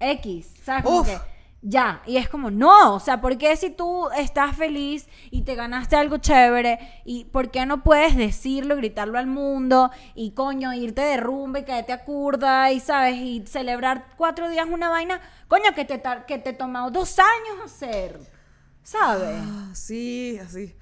X, 0.00 0.54
¿sabes? 0.64 0.84
Como 0.84 1.00
Uf. 1.00 1.08
que, 1.08 1.18
ya. 1.62 2.02
Y 2.06 2.16
es 2.16 2.28
como, 2.28 2.50
no, 2.50 2.94
o 2.94 3.00
sea, 3.00 3.20
¿por 3.20 3.36
qué 3.38 3.56
si 3.56 3.70
tú 3.70 4.08
estás 4.10 4.56
feliz 4.56 5.08
y 5.30 5.42
te 5.42 5.54
ganaste 5.54 5.96
algo 5.96 6.18
chévere 6.18 6.78
y 7.04 7.24
por 7.26 7.50
qué 7.50 7.66
no 7.66 7.82
puedes 7.82 8.16
decirlo, 8.16 8.76
gritarlo 8.76 9.18
al 9.18 9.26
mundo 9.26 9.90
y 10.14 10.32
coño, 10.32 10.72
irte 10.72 11.02
de 11.02 11.16
rumba 11.16 11.60
y 11.60 11.64
caerte 11.64 11.92
a 11.92 12.04
curda 12.04 12.70
y, 12.70 12.80
¿sabes? 12.80 13.16
Y 13.16 13.44
celebrar 13.46 14.14
cuatro 14.16 14.48
días 14.48 14.66
una 14.70 14.88
vaina, 14.88 15.20
coño, 15.48 15.74
que 15.74 15.84
te, 15.84 16.00
que 16.26 16.38
te 16.38 16.52
tomó 16.52 16.90
dos 16.90 17.18
años 17.18 17.64
hacer, 17.64 18.18
¿sabes? 18.82 19.40
Ah, 19.42 19.70
sí, 19.74 20.38
así. 20.40 20.74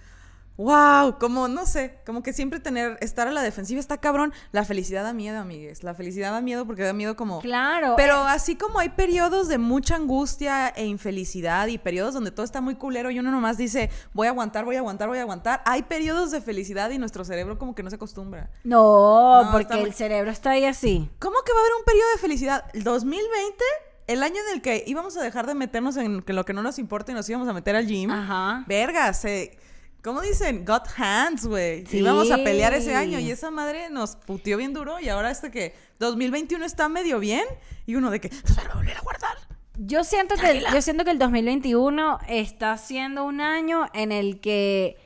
Wow, 0.58 1.18
como 1.18 1.48
no 1.48 1.66
sé, 1.66 1.98
como 2.06 2.22
que 2.22 2.32
siempre 2.32 2.60
tener, 2.60 2.96
estar 3.00 3.28
a 3.28 3.30
la 3.30 3.42
defensiva 3.42 3.78
está 3.78 3.98
cabrón. 3.98 4.32
La 4.52 4.64
felicidad 4.64 5.02
da 5.04 5.12
miedo, 5.12 5.38
amigues. 5.38 5.82
La 5.82 5.94
felicidad 5.94 6.32
da 6.32 6.40
miedo 6.40 6.66
porque 6.66 6.82
da 6.82 6.92
miedo 6.94 7.14
como. 7.14 7.40
Claro. 7.40 7.94
Pero 7.96 8.14
eh, 8.22 8.28
así 8.30 8.56
como 8.56 8.78
hay 8.78 8.88
periodos 8.90 9.48
de 9.48 9.58
mucha 9.58 9.96
angustia 9.96 10.68
e 10.68 10.86
infelicidad 10.86 11.66
y 11.66 11.76
periodos 11.76 12.14
donde 12.14 12.30
todo 12.30 12.44
está 12.44 12.60
muy 12.62 12.76
culero 12.76 13.10
y 13.10 13.18
uno 13.18 13.30
nomás 13.30 13.58
dice, 13.58 13.90
voy 14.14 14.28
a 14.28 14.30
aguantar, 14.30 14.64
voy 14.64 14.76
a 14.76 14.78
aguantar, 14.78 15.08
voy 15.08 15.18
a 15.18 15.22
aguantar, 15.22 15.62
hay 15.66 15.82
periodos 15.82 16.30
de 16.30 16.40
felicidad 16.40 16.88
y 16.90 16.98
nuestro 16.98 17.25
cerebro 17.25 17.58
como 17.58 17.75
que 17.75 17.82
no 17.82 17.90
se 17.90 17.96
acostumbra. 17.96 18.50
no, 18.64 19.44
No, 19.44 19.52
porque 19.52 19.75
muy- 19.75 19.84
el 19.84 19.92
cerebro 19.94 20.30
está 20.30 20.52
ahí 20.52 20.64
así. 20.64 21.10
¿Cómo 21.18 21.36
que 21.44 21.52
va 21.52 21.58
a 21.58 21.62
haber 21.62 21.72
un 21.78 21.84
periodo 21.84 22.10
de 22.12 22.18
felicidad? 22.18 22.64
¿El 22.72 22.82
2020? 22.82 23.62
El 24.06 24.22
año 24.22 24.36
en 24.48 24.54
el 24.54 24.62
que 24.62 24.84
íbamos 24.86 25.16
a 25.16 25.22
dejar 25.22 25.46
de 25.46 25.54
meternos 25.54 25.96
en 25.96 26.25
lo 26.26 26.44
que 26.44 26.52
no 26.52 26.62
nos 26.62 26.78
importa 26.78 27.12
y 27.12 27.14
nos 27.14 27.28
íbamos 27.28 27.48
a 27.48 27.52
meter 27.52 27.75
al 27.76 27.86
gym. 27.86 28.10
Ajá. 28.10 28.64
Verga, 28.68 29.12
se... 29.12 29.58
¿Cómo 30.06 30.20
dicen? 30.20 30.64
Got 30.64 30.86
hands, 30.96 31.46
güey. 31.48 31.84
Sí. 31.84 31.98
Íbamos 31.98 32.30
a 32.30 32.36
pelear 32.36 32.72
ese 32.75 32.94
año 32.94 33.18
y 33.18 33.28
esa 33.28 33.50
madre 33.50 33.90
nos 33.90 34.14
puteó 34.14 34.56
bien 34.56 34.72
duro 34.72 35.00
y 35.00 35.08
ahora 35.08 35.32
este 35.32 35.50
que 35.50 35.75
2021 35.98 36.64
está 36.64 36.88
medio 36.88 37.18
bien 37.18 37.44
y 37.86 37.96
uno 37.96 38.12
de 38.12 38.20
que 38.20 38.28
se 38.28 38.54
va 38.54 38.72
a 38.75 38.76
volver 38.76 38.96
a 38.96 39.00
guardar. 39.00 39.36
Yo 39.78 40.04
siento 40.04 40.36
que 40.36 40.62
yo 40.72 40.80
siento 40.80 41.04
que 41.04 41.10
el 41.10 41.18
2021 41.18 42.20
está 42.28 42.78
siendo 42.78 43.25
un 43.25 43.40
año 43.40 43.86
en 43.94 44.12
el 44.12 44.40
que 44.40 44.96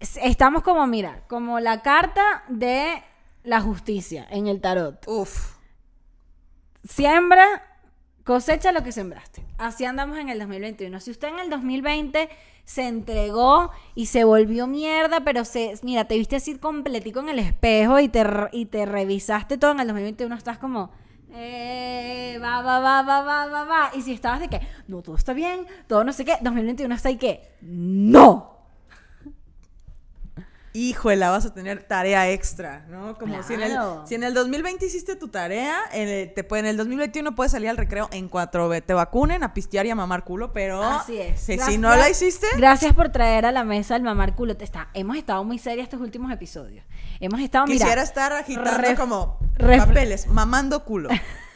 es- 0.00 0.16
estamos 0.16 0.64
como 0.64 0.84
mira, 0.88 1.22
como 1.28 1.60
la 1.60 1.80
carta 1.80 2.42
de 2.48 3.04
la 3.44 3.60
justicia 3.60 4.26
en 4.28 4.48
el 4.48 4.60
tarot. 4.60 5.06
Uf. 5.06 5.54
Siembra, 6.82 7.69
cosecha 8.24 8.72
lo 8.72 8.82
que 8.82 8.92
sembraste. 8.92 9.44
Así 9.58 9.84
andamos 9.84 10.18
en 10.18 10.28
el 10.28 10.38
2021. 10.38 11.00
Si 11.00 11.10
usted 11.10 11.28
en 11.28 11.38
el 11.38 11.50
2020 11.50 12.28
se 12.64 12.86
entregó 12.86 13.70
y 13.94 14.06
se 14.06 14.24
volvió 14.24 14.66
mierda, 14.66 15.20
pero 15.24 15.44
se, 15.44 15.74
mira, 15.82 16.04
te 16.04 16.16
viste 16.16 16.36
así 16.36 16.56
completico 16.58 17.20
en 17.20 17.30
el 17.30 17.38
espejo 17.38 17.98
y 17.98 18.08
te, 18.08 18.24
y 18.52 18.66
te 18.66 18.86
revisaste 18.86 19.58
todo 19.58 19.72
en 19.72 19.80
el 19.80 19.88
2021, 19.88 20.34
estás 20.34 20.58
como, 20.58 20.90
eh, 21.32 22.38
va, 22.42 22.62
va, 22.62 22.80
va, 22.80 23.02
va, 23.02 23.22
va, 23.22 23.46
va, 23.46 23.64
va. 23.64 23.90
Y 23.94 24.02
si 24.02 24.12
estabas 24.12 24.40
de 24.40 24.48
que, 24.48 24.60
no, 24.88 25.02
todo 25.02 25.16
está 25.16 25.32
bien, 25.32 25.66
todo 25.86 26.04
no 26.04 26.12
sé 26.12 26.24
qué, 26.24 26.36
2021 26.40 26.94
está 26.94 27.08
ahí 27.08 27.16
que, 27.16 27.42
no. 27.60 28.59
Híjole, 30.72 31.26
vas 31.26 31.44
a 31.46 31.52
tener 31.52 31.82
tarea 31.82 32.30
extra, 32.30 32.84
¿no? 32.88 33.18
Como 33.18 33.42
si, 33.42 33.54
en 33.54 33.62
el, 33.62 33.76
si 34.06 34.14
en 34.14 34.22
el 34.22 34.34
2020 34.34 34.86
hiciste 34.86 35.16
tu 35.16 35.26
tarea, 35.26 35.76
en 35.92 36.08
el, 36.08 36.32
te, 36.32 36.46
en 36.58 36.66
el 36.66 36.76
2021 36.76 37.34
puedes 37.34 37.50
salir 37.50 37.68
al 37.68 37.76
recreo 37.76 38.08
en 38.12 38.28
cuatro 38.28 38.70
te 38.80 38.94
vacunen, 38.94 39.42
a 39.42 39.52
pistear 39.52 39.86
y 39.86 39.90
a 39.90 39.96
mamar 39.96 40.22
culo, 40.22 40.52
pero 40.52 40.82
Así 40.82 41.18
es. 41.18 41.40
si, 41.40 41.78
no 41.78 41.94
la 41.96 42.08
hiciste, 42.08 42.46
Gracias 42.56 42.94
por 42.94 43.08
traer 43.08 43.46
a 43.46 43.52
la 43.52 43.64
mesa 43.64 43.96
el 43.96 44.02
mamar 44.02 44.36
culo. 44.36 44.56
Te 44.56 44.64
Está, 44.64 44.90
hemos 44.94 45.16
estado 45.16 45.42
muy 45.42 45.58
serias 45.58 45.84
estos 45.84 46.00
últimos 46.00 46.30
episodios. 46.30 46.84
Hemos 47.18 47.40
estado, 47.40 47.66
mira, 47.66 47.78
quisiera 47.78 48.02
estar 48.02 48.32
agitando 48.32 48.96
como 48.96 49.38
papeles, 49.58 50.28
mamando 50.28 50.84
culo. 50.84 51.08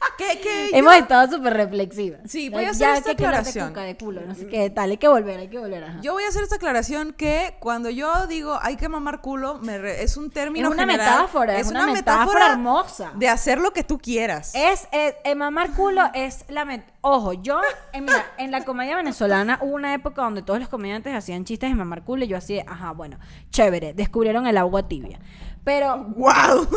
¿Qué, 0.18 0.40
qué? 0.42 0.70
Hemos 0.72 0.94
Yo- 0.94 1.00
estado 1.00 1.36
súper 1.36 1.54
reflexivas. 1.54 2.20
Sí, 2.26 2.48
voy 2.50 2.64
a 2.64 2.72
Ya 2.72 2.92
hacer 2.92 2.92
que 2.92 2.98
esta 2.98 3.14
que 3.16 3.26
aclaración. 3.26 3.68
cuca, 3.68 3.82
de 3.82 3.96
culo, 3.96 4.20
no 4.26 4.34
sé 4.34 4.46
qué, 4.48 4.68
tal, 4.70 4.90
hay 4.90 4.96
que 4.98 5.08
volver, 5.08 5.38
hay 5.40 5.48
que 5.48 5.58
volver. 5.58 5.84
ajá. 5.84 5.98
Yo 6.02 6.12
voy 6.12 6.24
a 6.24 6.28
hacer 6.28 6.42
esta 6.42 6.56
aclaración 6.56 7.12
que 7.12 7.56
cuando 7.60 7.90
yo 7.90 8.26
digo 8.26 8.58
hay 8.62 8.76
que 8.76 8.88
mamar 8.88 9.20
culo, 9.20 9.58
me 9.58 9.78
re- 9.78 10.02
es 10.02 10.16
un 10.16 10.30
término 10.30 10.68
Es 10.68 10.74
una 10.74 10.82
general, 10.84 11.10
metáfora, 11.10 11.58
es 11.58 11.68
una 11.70 11.86
metáfora 11.86 12.52
hermosa. 12.52 13.12
de 13.16 13.28
hacer 13.28 13.58
lo 13.60 13.72
que 13.72 13.82
tú 13.84 13.98
quieras. 13.98 14.52
Es, 14.54 14.88
eh, 14.92 15.16
eh, 15.24 15.34
mamar 15.34 15.70
culo 15.72 16.02
es 16.14 16.44
la 16.48 16.64
met- 16.64 16.84
Ojo, 17.02 17.32
yo, 17.32 17.60
eh, 17.94 18.00
mira, 18.02 18.26
en 18.36 18.50
la 18.50 18.62
comedia 18.64 18.94
venezolana 18.96 19.58
hubo 19.62 19.74
una 19.74 19.94
época 19.94 20.20
donde 20.22 20.42
todos 20.42 20.60
los 20.60 20.68
comediantes 20.68 21.14
hacían 21.14 21.44
chistes 21.46 21.70
de 21.70 21.74
mamar 21.74 22.02
culo 22.04 22.24
y 22.24 22.28
yo 22.28 22.36
así, 22.36 22.58
ajá, 22.66 22.90
bueno, 22.92 23.18
chévere, 23.50 23.94
descubrieron 23.94 24.46
el 24.46 24.58
agua 24.58 24.86
tibia. 24.86 25.18
Pero, 25.64 25.96
¡Wow! 26.16 26.68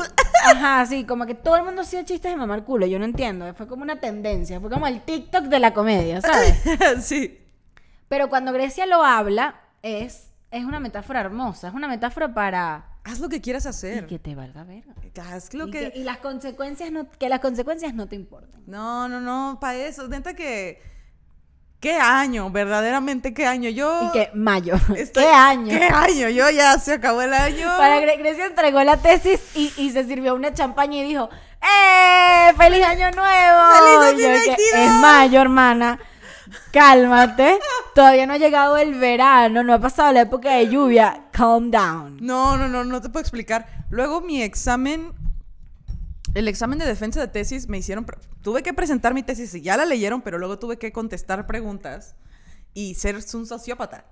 Ajá, 0.44 0.86
sí, 0.86 1.06
como 1.06 1.26
que 1.26 1.36
todo 1.36 1.56
el 1.58 1.64
mundo 1.64 1.82
hacía 1.82 2.06
chistes 2.06 2.32
de 2.32 2.38
mamar 2.38 2.64
culo, 2.64 2.86
yo 2.86 3.00
no 3.00 3.06
entiendo, 3.06 3.52
fue 3.54 3.68
como 3.68 3.84
una 3.84 4.00
tendencia, 4.00 4.60
fue 4.60 4.70
como 4.70 4.88
el 4.88 5.02
TikTok 5.02 5.46
de 5.46 5.60
la 5.60 5.74
comedia, 5.74 6.22
¿sabes? 6.22 6.62
sí. 7.06 7.40
Pero 8.08 8.30
cuando 8.30 8.52
Grecia 8.54 8.86
lo 8.86 9.04
habla, 9.04 9.62
es, 9.82 10.30
es 10.52 10.66
una 10.66 10.80
metáfora 10.80 11.22
hermosa, 11.22 11.70
es 11.70 11.74
una 11.74 11.88
metáfora 11.88 12.34
para... 12.34 12.86
Haz 13.06 13.20
lo 13.20 13.28
que 13.28 13.42
quieras 13.42 13.66
hacer. 13.66 14.04
Y 14.06 14.08
que 14.08 14.20
te 14.20 14.34
valga 14.34 14.64
verga. 14.64 14.94
Haz 15.30 15.54
lo 15.54 15.68
y, 15.68 15.72
que... 15.72 15.92
que- 15.92 16.00
y 16.00 16.04
las 16.04 16.18
consecuencias 16.20 16.90
no, 16.92 17.10
que 17.10 17.28
las 17.28 17.40
consecuencias 17.42 17.94
no 17.94 18.08
te 18.08 18.16
importan. 18.16 18.62
No, 18.66 19.10
no, 19.10 19.20
no, 19.20 19.58
para 19.60 19.76
eso. 19.78 20.08
Neta 20.08 20.34
que... 20.36 20.82
¿Qué 21.84 21.98
año? 21.98 22.50
Verdaderamente, 22.50 23.34
¿qué 23.34 23.46
año? 23.46 23.70
Yo... 23.70 24.04
Y 24.08 24.12
que 24.14 24.30
mayo. 24.34 24.76
estoy- 24.96 25.26
¿Qué 25.26 25.30
año? 25.30 25.68
¿Qué 25.78 25.84
año? 25.84 26.30
Yo 26.30 26.50
ya 26.50 26.80
se 26.80 26.94
acabó 26.94 27.22
el 27.22 27.34
año. 27.34 27.68
Para 27.78 28.00
Gre- 28.00 28.18
Grecia 28.20 28.46
entregó 28.46 28.82
la 28.86 28.96
tesis 28.96 29.42
y, 29.54 29.74
y 29.76 29.92
se 29.92 30.06
sirvió 30.06 30.34
una 30.34 30.54
champaña 30.54 31.00
y 31.00 31.04
dijo, 31.04 31.30
¡Eh! 31.62 32.54
¡Feliz 32.58 32.86
año 32.86 33.12
nuevo! 33.12 33.60
¡Feliz 33.74 34.16
que, 34.16 34.30
2022! 34.32 34.58
es 34.76 34.92
mayo, 35.02 35.42
hermana. 35.42 36.00
Cálmate. 36.72 37.60
Todavía 37.94 38.26
no 38.28 38.34
ha 38.34 38.38
llegado 38.38 38.78
el 38.78 38.94
verano, 38.96 39.62
no 39.64 39.74
ha 39.74 39.80
pasado 39.80 40.14
la 40.14 40.22
época 40.22 40.52
de 40.52 40.70
lluvia. 40.70 41.24
Calm 41.32 41.70
down. 41.70 42.18
No, 42.22 42.56
no, 42.58 42.70
no, 42.70 42.86
no 42.86 43.02
te 43.02 43.10
puedo 43.10 43.22
explicar. 43.22 43.68
Luego 43.90 44.22
mi 44.22 44.42
examen, 44.42 45.12
el 46.34 46.48
examen 46.48 46.80
de 46.80 46.86
defensa 46.86 47.20
de 47.20 47.28
tesis, 47.28 47.68
me 47.68 47.78
hicieron, 47.78 48.06
tuve 48.42 48.64
que 48.64 48.74
presentar 48.74 49.14
mi 49.14 49.24
tesis 49.24 49.54
y 49.56 49.62
ya 49.62 49.78
la 49.78 49.86
leyeron, 49.86 50.22
pero 50.22 50.38
luego 50.40 50.58
tuve 50.60 50.78
que 50.78 50.92
contestar 50.92 51.46
preguntas 51.48 52.16
y 52.74 52.96
ser 52.96 53.16
un 53.16 53.46
sociópata. 53.46 54.06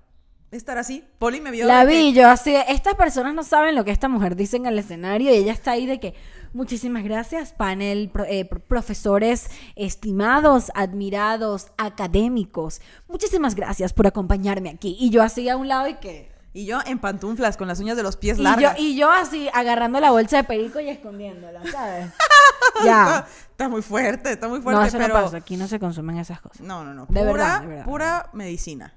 Estar 0.51 0.77
así. 0.77 1.05
Poli 1.17 1.39
me 1.39 1.49
vio. 1.49 1.65
La 1.65 1.85
de 1.85 1.93
que- 1.93 1.97
vi 1.97 2.13
yo 2.13 2.27
así, 2.27 2.51
de, 2.51 2.65
estas 2.67 2.95
personas 2.95 3.33
no 3.33 3.41
saben 3.43 3.73
lo 3.73 3.85
que 3.85 3.91
esta 3.91 4.09
mujer 4.09 4.35
dice 4.35 4.57
en 4.57 4.65
el 4.65 4.77
escenario 4.77 5.31
y 5.31 5.35
ella 5.37 5.53
está 5.53 5.71
ahí 5.71 5.85
de 5.85 6.01
que, 6.01 6.13
muchísimas 6.53 7.05
gracias, 7.05 7.53
panel, 7.53 8.09
pro- 8.11 8.25
eh, 8.25 8.43
pro- 8.43 8.59
profesores 8.59 9.49
estimados, 9.77 10.69
admirados, 10.75 11.67
académicos, 11.77 12.81
muchísimas 13.07 13.55
gracias 13.55 13.93
por 13.93 14.07
acompañarme 14.07 14.69
aquí. 14.69 14.97
Y 14.99 15.09
yo 15.09 15.23
así 15.23 15.47
a 15.47 15.55
un 15.55 15.67
lado 15.69 15.87
y 15.87 15.93
que... 15.95 16.29
Y 16.53 16.65
yo 16.65 16.79
en 16.85 16.99
pantuflas, 16.99 17.55
con 17.55 17.67
las 17.69 17.79
uñas 17.79 17.95
de 17.95 18.03
los 18.03 18.17
pies 18.17 18.37
Y 18.37 18.39
yo, 18.39 18.43
largas. 18.43 18.79
y 18.79 18.95
yo 18.97 19.09
así 19.11 19.49
agarrando 19.53 19.99
la 20.01 20.11
bolsa 20.11 20.37
de 20.37 20.43
perico 20.43 20.79
y 20.79 20.89
escondiéndola, 20.89 21.61
¿sabes? 21.71 22.07
Ya. 22.85 23.25
está 23.51 23.67
muy 23.69 23.81
fuerte, 23.81 24.31
está 24.33 24.47
muy 24.47 24.61
fuerte, 24.61 24.81
No, 24.81 24.85
eso 24.87 24.97
pero... 24.97 25.13
no 25.15 25.23
pasa, 25.23 25.37
aquí 25.37 25.57
no 25.57 25.67
se 25.67 25.79
consumen 25.79 26.17
esas 26.17 26.39
cosas. 26.41 26.61
No, 26.61 26.83
no, 26.83 26.93
no. 26.93 27.05
De 27.07 27.19
pura, 27.21 27.23
verdad, 27.31 27.61
de 27.61 27.67
verdad. 27.67 27.85
pura 27.85 28.29
medicina. 28.33 28.93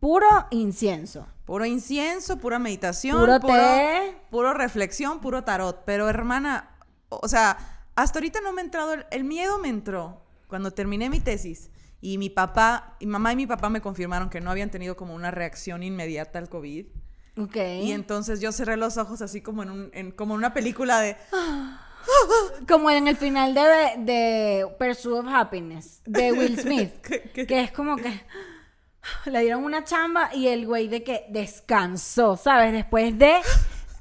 Puro 0.00 0.26
incienso. 0.50 1.26
Puro 1.44 1.64
incienso, 1.64 2.38
pura 2.38 2.58
meditación. 2.58 3.18
Puro 3.18 3.40
té. 3.40 4.16
Puro 4.30 4.52
reflexión, 4.54 5.20
puro 5.20 5.42
tarot. 5.44 5.82
Pero 5.84 6.08
hermana, 6.08 6.70
o 7.08 7.26
sea, 7.28 7.56
hasta 7.96 8.18
ahorita 8.18 8.40
no 8.40 8.52
me 8.52 8.60
ha 8.60 8.64
entrado, 8.64 8.92
el, 8.94 9.06
el 9.10 9.24
miedo 9.24 9.58
me 9.58 9.68
entró 9.68 10.22
cuando 10.46 10.72
terminé 10.72 11.08
mi 11.10 11.20
tesis. 11.20 11.70
Y 12.00 12.18
mi 12.18 12.30
papá, 12.30 12.96
y 13.00 13.06
mamá 13.06 13.32
y 13.32 13.36
mi 13.36 13.46
papá 13.46 13.68
me 13.70 13.80
confirmaron 13.80 14.30
que 14.30 14.40
no 14.40 14.50
habían 14.50 14.70
tenido 14.70 14.96
como 14.96 15.14
una 15.14 15.30
reacción 15.30 15.82
inmediata 15.82 16.38
al 16.38 16.48
COVID. 16.48 16.86
Ok. 17.38 17.56
Y 17.82 17.92
entonces 17.92 18.40
yo 18.40 18.52
cerré 18.52 18.76
los 18.76 18.96
ojos 18.98 19.20
así 19.22 19.40
como 19.40 19.62
en, 19.62 19.70
un, 19.70 19.90
en- 19.92 20.10
como 20.12 20.34
en 20.34 20.38
una 20.38 20.54
película 20.54 21.00
de... 21.00 21.16
Como 22.68 22.90
en 22.90 23.06
el 23.08 23.16
final 23.16 23.54
de, 23.54 23.60
de 23.98 24.66
Pursuit 24.78 25.16
of 25.18 25.26
Happiness, 25.28 26.02
de 26.06 26.32
Will 26.32 26.58
Smith. 26.60 26.92
¿Qué- 27.02 27.30
qué? 27.34 27.46
que 27.46 27.60
es 27.62 27.72
como 27.72 27.96
que 27.96 28.22
le 29.26 29.40
dieron 29.40 29.64
una 29.64 29.84
chamba 29.84 30.34
y 30.34 30.48
el 30.48 30.66
güey 30.66 30.88
de 30.88 31.02
que 31.02 31.26
descansó, 31.30 32.36
¿sabes? 32.36 32.72
Después 32.72 33.18
de... 33.18 33.36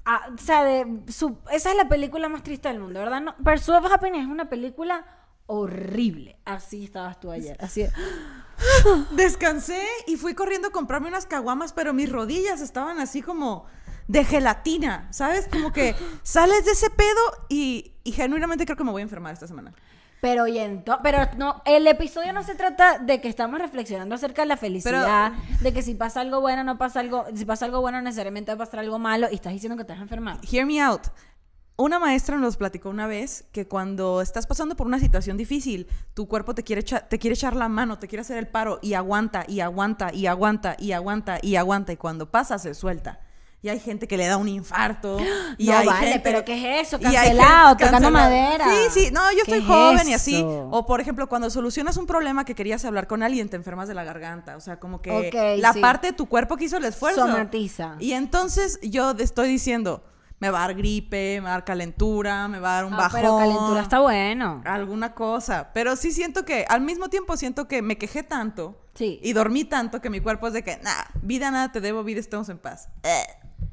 ah, 0.05 0.29
o 0.33 0.37
sea, 0.37 0.63
de 0.63 0.85
su- 1.11 1.37
esa 1.51 1.71
es 1.71 1.77
la 1.77 1.87
película 1.89 2.29
más 2.29 2.43
triste 2.43 2.67
del 2.69 2.79
mundo, 2.79 2.99
¿verdad? 2.99 3.21
No, 3.21 3.35
Pursuit 3.37 3.77
of 3.83 3.91
Happiness 3.91 4.21
es 4.21 4.27
una 4.27 4.49
película 4.49 5.05
horrible. 5.47 6.37
Así 6.45 6.83
estabas 6.85 7.19
tú 7.19 7.31
ayer. 7.31 7.57
Así 7.59 7.83
de- 7.83 7.91
Descansé 9.11 9.81
y 10.05 10.15
fui 10.17 10.33
corriendo 10.33 10.69
a 10.69 10.71
comprarme 10.71 11.07
unas 11.07 11.25
caguamas, 11.25 11.73
pero 11.73 11.93
mis 11.93 12.11
rodillas 12.11 12.61
estaban 12.61 12.99
así 12.99 13.21
como 13.21 13.65
de 14.07 14.23
gelatina, 14.23 15.07
¿sabes? 15.11 15.47
Como 15.51 15.73
que 15.73 15.95
sales 16.23 16.65
de 16.65 16.71
ese 16.71 16.89
pedo 16.89 17.21
y, 17.49 17.93
y 18.03 18.11
genuinamente 18.11 18.65
creo 18.65 18.77
que 18.77 18.83
me 18.83 18.91
voy 18.91 19.01
a 19.01 19.03
enfermar 19.03 19.33
esta 19.33 19.47
semana. 19.47 19.73
Pero 20.19 20.47
y 20.47 20.59
pero 21.03 21.19
no, 21.37 21.61
el 21.65 21.85
episodio 21.85 22.33
no 22.33 22.41
se 22.41 22.55
trata 22.55 22.97
de 22.97 23.21
que 23.21 23.29
estamos 23.29 23.59
reflexionando 23.59 24.15
acerca 24.15 24.41
de 24.41 24.47
la 24.47 24.57
felicidad, 24.57 25.33
de 25.61 25.73
que 25.73 25.83
si 25.83 25.93
pasa 25.93 26.21
algo 26.21 26.41
bueno 26.41 26.63
no 26.63 26.79
pasa 26.79 27.01
algo, 27.01 27.25
si 27.35 27.45
pasa 27.45 27.65
algo 27.65 27.81
bueno 27.81 28.01
necesariamente 28.01 28.51
va 28.51 28.55
a 28.55 28.57
pasar 28.65 28.79
algo 28.79 28.97
malo 28.97 29.27
y 29.31 29.35
estás 29.35 29.53
diciendo 29.53 29.77
que 29.77 29.83
te 29.83 29.93
vas 29.93 29.99
a 29.99 30.03
enfermar. 30.03 30.39
Hear 30.51 30.65
me 30.65 30.81
out. 30.81 31.03
Una 31.79 31.99
maestra 31.99 32.37
nos 32.37 32.57
platicó 32.57 32.89
una 32.89 33.05
vez 33.05 33.45
que 33.51 33.67
cuando 33.67 34.21
estás 34.21 34.47
pasando 34.47 34.75
por 34.75 34.87
una 34.87 34.99
situación 34.99 35.37
difícil, 35.37 35.85
tu 36.15 36.27
cuerpo 36.27 36.55
te 36.55 36.63
quiere, 36.63 36.81
te 36.81 37.19
quiere 37.19 37.35
echar 37.35 37.55
la 37.55 37.69
mano, 37.69 37.99
te 37.99 38.07
quiere 38.07 38.21
hacer 38.21 38.39
el 38.39 38.47
paro 38.47 38.79
y 38.81 38.95
aguanta 38.95 39.45
y 39.47 39.59
aguanta 39.59 40.11
y 40.11 40.25
aguanta 40.25 40.75
y 40.79 40.93
aguanta 40.93 41.37
y 41.39 41.55
aguanta 41.55 41.91
y 41.93 41.97
cuando 41.97 42.31
pasa 42.31 42.57
se 42.57 42.73
suelta. 42.73 43.19
Y 43.61 43.69
hay 43.69 43.79
gente 43.79 44.07
que 44.07 44.17
le 44.17 44.25
da 44.25 44.37
un 44.37 44.47
infarto. 44.47 45.17
Y 45.59 45.67
No 45.67 45.77
hay 45.77 45.85
vale, 45.85 46.07
gente- 46.07 46.19
pero 46.23 46.43
¿qué 46.43 46.79
es 46.81 46.87
eso? 46.87 46.99
Cancelado, 46.99 47.69
gente 47.77 47.85
tocando 47.85 48.11
cancelada. 48.11 48.29
madera. 48.29 48.65
Sí, 48.91 48.99
sí, 49.05 49.11
no, 49.11 49.21
yo 49.31 49.43
¿Qué 49.45 49.51
estoy 49.51 49.59
es 49.59 49.65
joven 49.65 50.09
y 50.09 50.13
así. 50.15 50.43
O 50.43 50.83
por 50.87 50.99
ejemplo, 50.99 51.27
cuando 51.29 51.51
solucionas 51.51 51.97
un 51.97 52.07
problema 52.07 52.43
que 52.43 52.55
querías 52.55 52.85
hablar 52.85 53.05
con 53.05 53.21
alguien, 53.21 53.49
te 53.49 53.55
enfermas 53.55 53.87
de 53.87 53.93
la 53.93 54.03
garganta. 54.03 54.57
O 54.57 54.61
sea, 54.61 54.79
como 54.79 54.99
que 55.01 55.57
la 55.59 55.73
sí. 55.73 55.79
parte 55.79 56.07
de 56.07 56.13
tu 56.13 56.25
cuerpo 56.27 56.57
que 56.57 56.65
hizo 56.65 56.77
el 56.77 56.85
esfuerzo. 56.85 57.21
Somatiza. 57.27 57.97
Y 57.99 58.13
entonces 58.13 58.79
yo 58.81 59.11
estoy 59.11 59.47
diciendo, 59.49 60.03
me 60.39 60.49
va 60.51 60.59
a 60.63 60.67
dar 60.67 60.75
gripe, 60.75 61.39
me 61.39 61.45
va 61.45 61.49
a 61.49 61.53
dar 61.53 61.65
calentura, 61.65 62.47
me 62.47 62.59
va 62.59 62.71
a 62.71 62.75
dar 62.75 62.85
un 62.85 62.93
Ah, 62.93 62.97
bajón. 62.97 63.19
pero 63.21 63.37
calentura 63.37 63.81
está 63.81 63.99
bueno. 63.99 64.61
Alguna 64.65 65.13
cosa. 65.13 65.71
Pero 65.73 65.95
sí 65.95 66.11
siento 66.11 66.45
que, 66.45 66.65
al 66.69 66.81
mismo 66.81 67.09
tiempo 67.09 67.35
siento 67.37 67.67
que 67.67 67.81
me 67.81 67.97
quejé 67.97 68.23
tanto. 68.23 68.79
Sí. 68.93 69.19
Y 69.23 69.33
dormí 69.33 69.63
tanto 69.63 69.99
que 70.01 70.09
mi 70.09 70.19
cuerpo 70.21 70.47
es 70.47 70.53
de 70.53 70.63
que, 70.63 70.77
nah, 70.77 71.03
vida 71.21 71.49
nada 71.51 71.71
te 71.71 71.81
debo, 71.81 72.03
vida 72.03 72.19
estamos 72.19 72.49
en 72.49 72.57
paz. 72.59 72.89
Eh, 73.03 73.23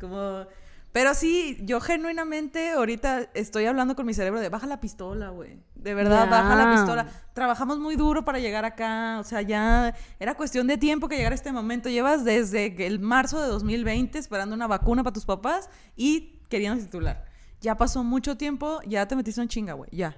Como... 0.01 0.47
Pero 0.95 1.13
sí, 1.13 1.59
yo 1.63 1.81
genuinamente 1.81 2.71
ahorita 2.71 3.29
estoy 3.35 3.65
hablando 3.65 3.97
con 3.97 4.07
mi 4.07 4.15
cerebro 4.15 4.39
de 4.39 4.49
baja 4.49 4.69
la 4.69 4.79
pistola, 4.79 5.31
güey. 5.31 5.59
De 5.75 5.93
verdad, 5.93 6.31
baja 6.31 6.55
la 6.55 6.73
pistola. 6.73 7.09
Trabajamos 7.33 7.81
muy 7.81 7.97
duro 7.97 8.25
para 8.25 8.39
llegar 8.39 8.65
acá. 8.65 9.19
O 9.19 9.25
sea, 9.25 9.43
ya 9.43 9.93
era 10.21 10.37
cuestión 10.37 10.69
de 10.69 10.79
tiempo 10.79 11.09
que 11.09 11.17
llegara 11.17 11.35
este 11.35 11.51
momento. 11.51 11.89
Llevas 11.89 12.25
desde 12.25 12.87
el 12.87 13.01
marzo 13.01 13.43
de 13.43 13.49
2020 13.49 14.21
esperando 14.21 14.55
una 14.55 14.69
vacuna 14.69 15.03
para 15.03 15.13
tus 15.13 15.25
papás 15.25 15.69
y 15.97 16.39
queriendo 16.49 16.81
titular. 16.81 17.25
Ya 17.61 17.77
pasó 17.77 18.05
mucho 18.05 18.37
tiempo, 18.37 18.81
ya 18.87 19.09
te 19.09 19.17
metiste 19.17 19.41
en 19.41 19.49
chinga, 19.49 19.73
güey. 19.73 19.91
Ya. 19.93 20.17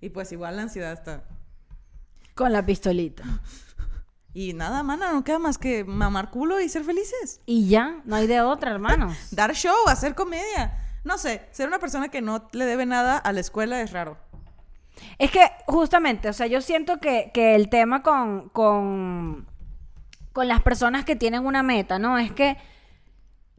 Y 0.00 0.08
pues 0.08 0.32
igual 0.32 0.56
la 0.56 0.62
ansiedad 0.62 0.94
está. 0.94 1.24
Con 2.34 2.50
la 2.50 2.64
pistolita. 2.64 3.24
Y 4.40 4.52
nada, 4.52 4.84
mana, 4.84 5.12
no 5.12 5.24
queda 5.24 5.40
más 5.40 5.58
que 5.58 5.82
mamar 5.84 6.30
culo 6.30 6.60
y 6.60 6.68
ser 6.68 6.84
felices. 6.84 7.40
Y 7.44 7.68
ya, 7.68 8.02
no 8.04 8.14
hay 8.14 8.28
de 8.28 8.40
otra, 8.40 8.70
hermanos. 8.70 9.16
Dar 9.32 9.52
show, 9.52 9.74
hacer 9.88 10.14
comedia. 10.14 10.78
No 11.02 11.18
sé, 11.18 11.48
ser 11.50 11.66
una 11.66 11.80
persona 11.80 12.08
que 12.08 12.20
no 12.22 12.48
le 12.52 12.64
debe 12.64 12.86
nada 12.86 13.18
a 13.18 13.32
la 13.32 13.40
escuela 13.40 13.80
es 13.80 13.90
raro. 13.90 14.16
Es 15.18 15.32
que 15.32 15.40
justamente, 15.66 16.28
o 16.28 16.32
sea, 16.32 16.46
yo 16.46 16.60
siento 16.60 17.00
que, 17.00 17.32
que 17.34 17.56
el 17.56 17.68
tema 17.68 18.04
con, 18.04 18.48
con, 18.50 19.48
con 20.32 20.46
las 20.46 20.62
personas 20.62 21.04
que 21.04 21.16
tienen 21.16 21.44
una 21.44 21.64
meta, 21.64 21.98
¿no? 21.98 22.16
Es 22.16 22.30
que 22.30 22.58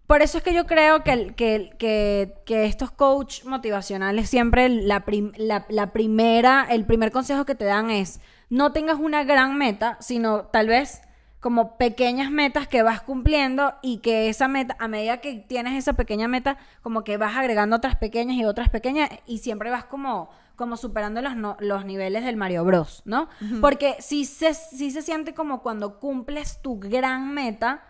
por 0.07 0.21
eso 0.21 0.37
es 0.37 0.45
que 0.45 0.53
yo 0.53 0.65
creo 0.65 1.03
que, 1.03 1.33
que, 1.35 2.33
que 2.45 2.65
estos 2.65 2.91
coach 2.91 3.43
motivacionales 3.43 4.29
siempre 4.29 4.69
la, 4.69 5.03
prim- 5.03 5.33
la, 5.35 5.65
la 5.67 5.91
primera, 5.91 6.65
el 6.69 6.85
primer 6.85 7.11
consejo 7.11 7.43
que 7.43 7.55
te 7.55 7.65
dan 7.65 7.89
es 7.89 8.21
no 8.49 8.71
tengas 8.71 8.99
una 8.99 9.23
gran 9.23 9.57
meta, 9.57 9.97
sino 9.99 10.45
tal 10.45 10.67
vez 10.67 11.01
como 11.39 11.77
pequeñas 11.77 12.31
metas 12.31 12.67
que 12.67 12.83
vas 12.83 13.01
cumpliendo 13.01 13.73
y 13.81 13.99
que 13.99 14.27
esa 14.27 14.47
meta, 14.49 14.75
a 14.79 14.87
medida 14.89 15.21
que 15.21 15.35
tienes 15.35 15.77
esa 15.77 15.93
pequeña 15.93 16.27
meta, 16.27 16.57
como 16.81 17.03
que 17.05 17.15
vas 17.17 17.37
agregando 17.37 17.77
otras 17.77 17.95
pequeñas 17.95 18.35
y 18.35 18.43
otras 18.43 18.67
pequeñas 18.69 19.09
y 19.25 19.37
siempre 19.37 19.69
vas 19.69 19.85
como, 19.85 20.29
como 20.57 20.75
superando 20.75 21.21
los, 21.21 21.37
no- 21.37 21.55
los 21.61 21.85
niveles 21.85 22.25
del 22.25 22.35
Mario 22.35 22.65
Bros, 22.65 23.03
¿no? 23.05 23.29
Porque 23.61 23.95
si 23.99 24.25
se, 24.25 24.53
sí 24.53 24.91
se 24.91 25.01
siente 25.01 25.33
como 25.33 25.61
cuando 25.61 25.99
cumples 26.01 26.61
tu 26.61 26.77
gran 26.77 27.33
meta, 27.33 27.83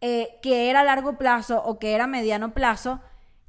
eh, 0.00 0.38
que 0.42 0.70
era 0.70 0.80
a 0.80 0.84
largo 0.84 1.18
plazo 1.18 1.62
o 1.62 1.78
que 1.78 1.92
era 1.92 2.04
a 2.04 2.08
mediano 2.08 2.54
plazo, 2.54 3.00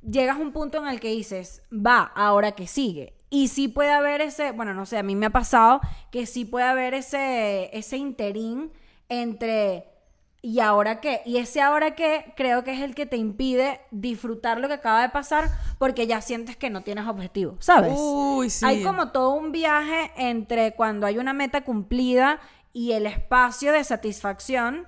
llegas 0.01 0.35
a 0.35 0.39
un 0.41 0.51
punto 0.51 0.79
en 0.79 0.87
el 0.89 0.99
que 0.99 1.07
dices, 1.09 1.63
va, 1.71 2.11
ahora 2.13 2.51
que 2.51 2.67
sigue. 2.67 3.12
Y 3.33 3.47
sí 3.47 3.67
puede 3.67 3.89
haber 3.89 4.21
ese, 4.21 4.51
bueno, 4.51 4.75
no 4.75 4.85
sé, 4.85 4.99
a 4.99 5.01
mí 5.01 5.15
me 5.15 5.25
ha 5.25 5.31
pasado 5.31 5.81
que 6.11 6.27
sí 6.27 6.45
puede 6.45 6.67
haber 6.67 6.93
ese, 6.93 7.75
ese 7.75 7.97
interín 7.97 8.71
entre 9.09 9.87
y 10.43 10.59
ahora 10.59 11.01
qué. 11.01 11.23
Y 11.25 11.37
ese 11.37 11.59
ahora 11.59 11.95
qué 11.95 12.31
creo 12.37 12.63
que 12.63 12.73
es 12.73 12.81
el 12.81 12.93
que 12.93 13.07
te 13.07 13.17
impide 13.17 13.81
disfrutar 13.89 14.59
lo 14.59 14.67
que 14.67 14.75
acaba 14.75 15.01
de 15.01 15.09
pasar 15.09 15.49
porque 15.79 16.05
ya 16.05 16.21
sientes 16.21 16.55
que 16.57 16.69
no 16.69 16.83
tienes 16.83 17.07
objetivo, 17.07 17.55
¿sabes? 17.57 17.93
Uy, 17.97 18.51
sí. 18.51 18.63
Hay 18.67 18.83
como 18.83 19.11
todo 19.11 19.31
un 19.33 19.51
viaje 19.51 20.11
entre 20.15 20.75
cuando 20.75 21.07
hay 21.07 21.17
una 21.17 21.33
meta 21.33 21.61
cumplida 21.61 22.39
y 22.71 22.91
el 22.91 23.07
espacio 23.07 23.71
de 23.71 23.83
satisfacción 23.83 24.85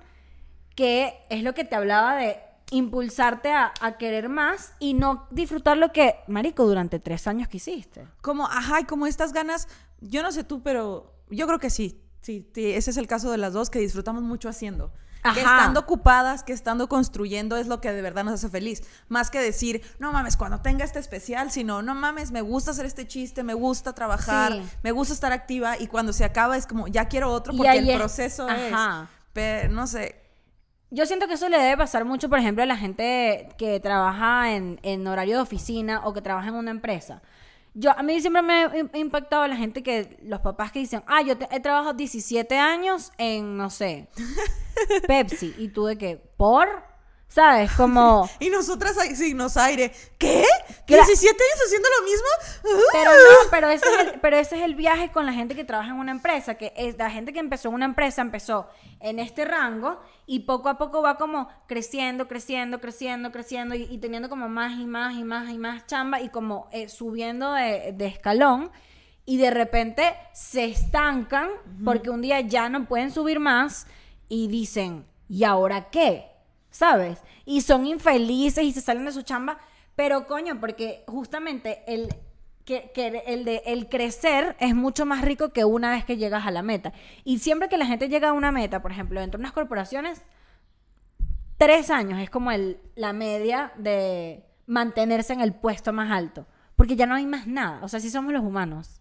que 0.76 1.18
es 1.30 1.42
lo 1.42 1.52
que 1.52 1.64
te 1.64 1.74
hablaba 1.74 2.14
de 2.14 2.38
impulsarte 2.70 3.52
a, 3.52 3.72
a 3.80 3.96
querer 3.96 4.28
más 4.28 4.72
y 4.78 4.94
no 4.94 5.26
disfrutar 5.30 5.76
lo 5.76 5.92
que, 5.92 6.16
marico, 6.26 6.66
durante 6.66 6.98
tres 6.98 7.26
años 7.26 7.48
que 7.48 7.58
hiciste. 7.58 8.06
Como, 8.22 8.46
ajá, 8.46 8.80
y 8.80 8.84
como 8.84 9.06
estas 9.06 9.32
ganas, 9.32 9.68
yo 10.00 10.22
no 10.22 10.32
sé 10.32 10.44
tú, 10.44 10.62
pero 10.62 11.14
yo 11.30 11.46
creo 11.46 11.58
que 11.58 11.70
sí. 11.70 12.02
Sí, 12.22 12.50
sí, 12.54 12.72
ese 12.72 12.90
es 12.90 12.96
el 12.96 13.06
caso 13.06 13.30
de 13.30 13.38
las 13.38 13.52
dos, 13.52 13.70
que 13.70 13.78
disfrutamos 13.78 14.22
mucho 14.22 14.48
haciendo. 14.48 14.92
Que 15.22 15.40
Ajá. 15.40 15.58
estando 15.58 15.80
ocupadas, 15.80 16.44
que 16.44 16.52
estando 16.52 16.88
construyendo 16.88 17.56
es 17.56 17.66
lo 17.66 17.80
que 17.80 17.90
de 17.92 18.00
verdad 18.02 18.22
nos 18.24 18.34
hace 18.34 18.48
feliz. 18.48 18.82
Más 19.08 19.30
que 19.30 19.40
decir, 19.40 19.82
no 19.98 20.12
mames, 20.12 20.36
cuando 20.36 20.60
tenga 20.60 20.84
este 20.84 20.98
especial, 21.00 21.50
sino, 21.50 21.82
no 21.82 21.94
mames, 21.96 22.30
me 22.30 22.42
gusta 22.42 22.70
hacer 22.72 22.86
este 22.86 23.06
chiste, 23.08 23.42
me 23.42 23.54
gusta 23.54 23.92
trabajar, 23.92 24.52
Sí. 24.52 24.62
me 24.82 24.92
gusta 24.92 25.14
estar 25.14 25.32
activa 25.32 25.78
y 25.78 25.86
cuando 25.88 26.12
se 26.12 26.24
acaba 26.24 26.56
es 26.56 26.66
como, 26.66 26.86
ya 26.88 27.06
quiero 27.08 27.32
otro 27.32 27.54
porque 27.56 27.76
el 27.78 27.88
es- 27.88 27.96
proceso 27.96 28.48
Ajá. 28.48 29.02
es... 29.04 29.08
Pero, 29.32 29.72
no 29.72 29.86
sé, 29.88 30.14
Yo 30.90 31.04
siento 31.06 31.26
que 31.26 31.34
eso 31.34 31.48
le 31.48 31.58
debe 31.58 31.76
pasar 31.76 32.04
mucho, 32.04 32.28
por 32.28 32.38
ejemplo, 32.38 32.62
a 32.62 32.66
la 32.66 32.76
gente 32.76 33.48
que 33.58 33.80
trabaja 33.80 34.54
en, 34.54 34.78
en 34.82 35.06
horario 35.06 35.36
de 35.36 35.42
oficina 35.42 36.02
o 36.04 36.12
que 36.12 36.22
trabaja 36.22 36.48
en 36.48 36.54
una 36.54 36.70
empresa. 36.70 37.22
Yo, 37.74 37.90
a 37.90 38.02
mí 38.02 38.20
siempre 38.20 38.40
me 38.42 38.52
ha 38.64 38.72
im- 38.74 38.90
impactado 38.96 39.46
la 39.46 39.56
gente 39.56 39.82
que, 39.82 40.16
los 40.22 40.40
papás 40.40 40.72
que 40.72 40.78
dicen, 40.78 41.02
ah, 41.06 41.20
yo 41.22 41.36
te- 41.36 41.48
he 41.50 41.60
trabajado 41.60 41.92
17 41.94 42.56
años 42.56 43.12
en, 43.18 43.56
no 43.56 43.68
sé, 43.68 44.08
Pepsi. 45.06 45.54
Y 45.58 45.68
tú 45.68 45.86
de 45.86 45.98
que, 45.98 46.16
¿por? 46.36 46.68
¿Sabes? 47.28 47.70
Como... 47.72 48.28
Y 48.40 48.48
nosotras 48.50 48.96
signos 49.16 49.56
aire. 49.56 49.92
¿Qué? 50.16 50.44
Cla- 50.86 51.02
¿17 51.02 51.26
años 51.26 51.62
haciendo 51.66 51.88
lo 51.98 52.04
mismo? 52.06 52.26
Pero 52.92 53.10
no, 53.10 53.50
pero 53.50 53.68
ese, 53.68 53.86
es 53.86 53.98
el, 54.14 54.20
pero 54.22 54.36
ese 54.38 54.56
es 54.56 54.62
el 54.62 54.74
viaje 54.74 55.10
con 55.10 55.26
la 55.26 55.32
gente 55.32 55.54
que 55.54 55.64
trabaja 55.64 55.90
en 55.90 55.96
una 55.96 56.12
empresa, 56.12 56.54
que 56.54 56.72
es 56.76 56.96
la 56.96 57.10
gente 57.10 57.32
que 57.32 57.40
empezó 57.40 57.68
en 57.68 57.74
una 57.74 57.84
empresa, 57.84 58.22
empezó 58.22 58.68
en 59.00 59.18
este 59.18 59.44
rango 59.44 60.00
y 60.26 60.40
poco 60.40 60.68
a 60.68 60.78
poco 60.78 61.02
va 61.02 61.16
como 61.18 61.48
creciendo, 61.66 62.26
creciendo, 62.28 62.80
creciendo, 62.80 63.30
creciendo 63.32 63.74
y, 63.74 63.82
y 63.82 63.98
teniendo 63.98 64.28
como 64.30 64.48
más 64.48 64.78
y 64.78 64.86
más 64.86 65.14
y 65.14 65.24
más 65.24 65.50
y 65.50 65.58
más 65.58 65.86
chamba 65.86 66.20
y 66.20 66.30
como 66.30 66.68
eh, 66.72 66.88
subiendo 66.88 67.52
de, 67.52 67.92
de 67.92 68.06
escalón 68.06 68.70
y 69.26 69.36
de 69.38 69.50
repente 69.50 70.14
se 70.32 70.64
estancan 70.64 71.50
porque 71.84 72.10
un 72.10 72.22
día 72.22 72.40
ya 72.40 72.68
no 72.68 72.86
pueden 72.86 73.10
subir 73.10 73.40
más 73.40 73.86
y 74.28 74.46
dicen, 74.48 75.04
¿y 75.28 75.44
ahora 75.44 75.90
qué? 75.90 76.30
¿Sabes? 76.76 77.22
Y 77.46 77.62
son 77.62 77.86
infelices 77.86 78.62
y 78.62 78.70
se 78.70 78.82
salen 78.82 79.06
de 79.06 79.12
su 79.12 79.22
chamba, 79.22 79.56
pero 79.94 80.26
coño, 80.26 80.60
porque 80.60 81.04
justamente 81.06 81.82
el, 81.86 82.14
que, 82.66 82.90
que 82.94 83.22
el 83.26 83.46
de 83.46 83.62
el 83.64 83.88
crecer 83.88 84.56
es 84.60 84.74
mucho 84.74 85.06
más 85.06 85.22
rico 85.22 85.54
que 85.54 85.64
una 85.64 85.90
vez 85.90 86.04
que 86.04 86.18
llegas 86.18 86.46
a 86.46 86.50
la 86.50 86.60
meta. 86.60 86.92
Y 87.24 87.38
siempre 87.38 87.70
que 87.70 87.78
la 87.78 87.86
gente 87.86 88.10
llega 88.10 88.28
a 88.28 88.32
una 88.34 88.52
meta, 88.52 88.82
por 88.82 88.92
ejemplo, 88.92 89.20
dentro 89.20 89.38
de 89.38 89.44
unas 89.44 89.54
corporaciones, 89.54 90.20
tres 91.56 91.88
años 91.88 92.20
es 92.20 92.28
como 92.28 92.50
el, 92.50 92.78
la 92.94 93.14
media 93.14 93.72
de 93.78 94.44
mantenerse 94.66 95.32
en 95.32 95.40
el 95.40 95.54
puesto 95.54 95.94
más 95.94 96.10
alto. 96.10 96.46
Porque 96.76 96.94
ya 96.94 97.06
no 97.06 97.14
hay 97.14 97.24
más 97.24 97.46
nada. 97.46 97.80
O 97.84 97.88
sea, 97.88 98.00
si 98.00 98.10
somos 98.10 98.34
los 98.34 98.42
humanos. 98.42 99.00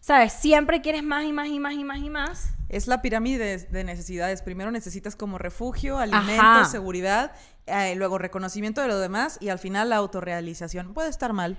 ¿Sabes? 0.00 0.32
Siempre 0.32 0.80
quieres 0.80 1.02
más 1.02 1.26
y 1.26 1.34
más 1.34 1.48
y 1.48 1.60
más 1.60 1.74
y 1.74 1.84
más 1.84 1.98
y 1.98 2.08
más. 2.08 2.54
Es 2.70 2.86
la 2.86 3.02
pirámide 3.02 3.44
de, 3.44 3.58
de 3.58 3.82
necesidades. 3.84 4.42
Primero 4.42 4.70
necesitas 4.70 5.16
como 5.16 5.38
refugio, 5.38 5.98
alimento, 5.98 6.40
Ajá. 6.40 6.64
seguridad, 6.66 7.32
eh, 7.66 7.96
luego 7.96 8.16
reconocimiento 8.16 8.80
de 8.80 8.86
lo 8.86 9.00
demás 9.00 9.38
y 9.40 9.48
al 9.48 9.58
final 9.58 9.88
la 9.88 9.96
autorrealización. 9.96 10.94
Puede 10.94 11.10
estar 11.10 11.32
mal. 11.32 11.58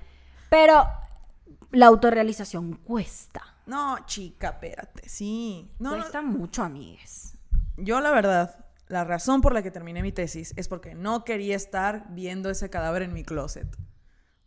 Pero 0.50 0.88
la 1.72 1.88
autorrealización 1.88 2.76
cuesta. 2.78 3.42
No, 3.66 3.98
chica, 4.06 4.52
espérate. 4.52 5.08
Sí. 5.10 5.70
No, 5.80 5.92
no, 5.92 5.98
cuesta 5.98 6.22
mucho, 6.22 6.64
amigues. 6.64 7.38
Yo 7.76 8.00
la 8.00 8.12
verdad, 8.12 8.66
la 8.88 9.04
razón 9.04 9.42
por 9.42 9.54
la 9.54 9.62
que 9.62 9.70
terminé 9.70 10.02
mi 10.02 10.14
tesis 10.14 10.54
es 10.56 10.70
porque 10.70 10.96
no 10.96 11.26
quería 11.26 11.58
estar 11.58 12.06
viendo 12.12 12.50
ese 12.50 12.70
cadáver 12.70 13.02
en 13.02 13.12
mi 13.12 13.26
closet. 13.26 13.68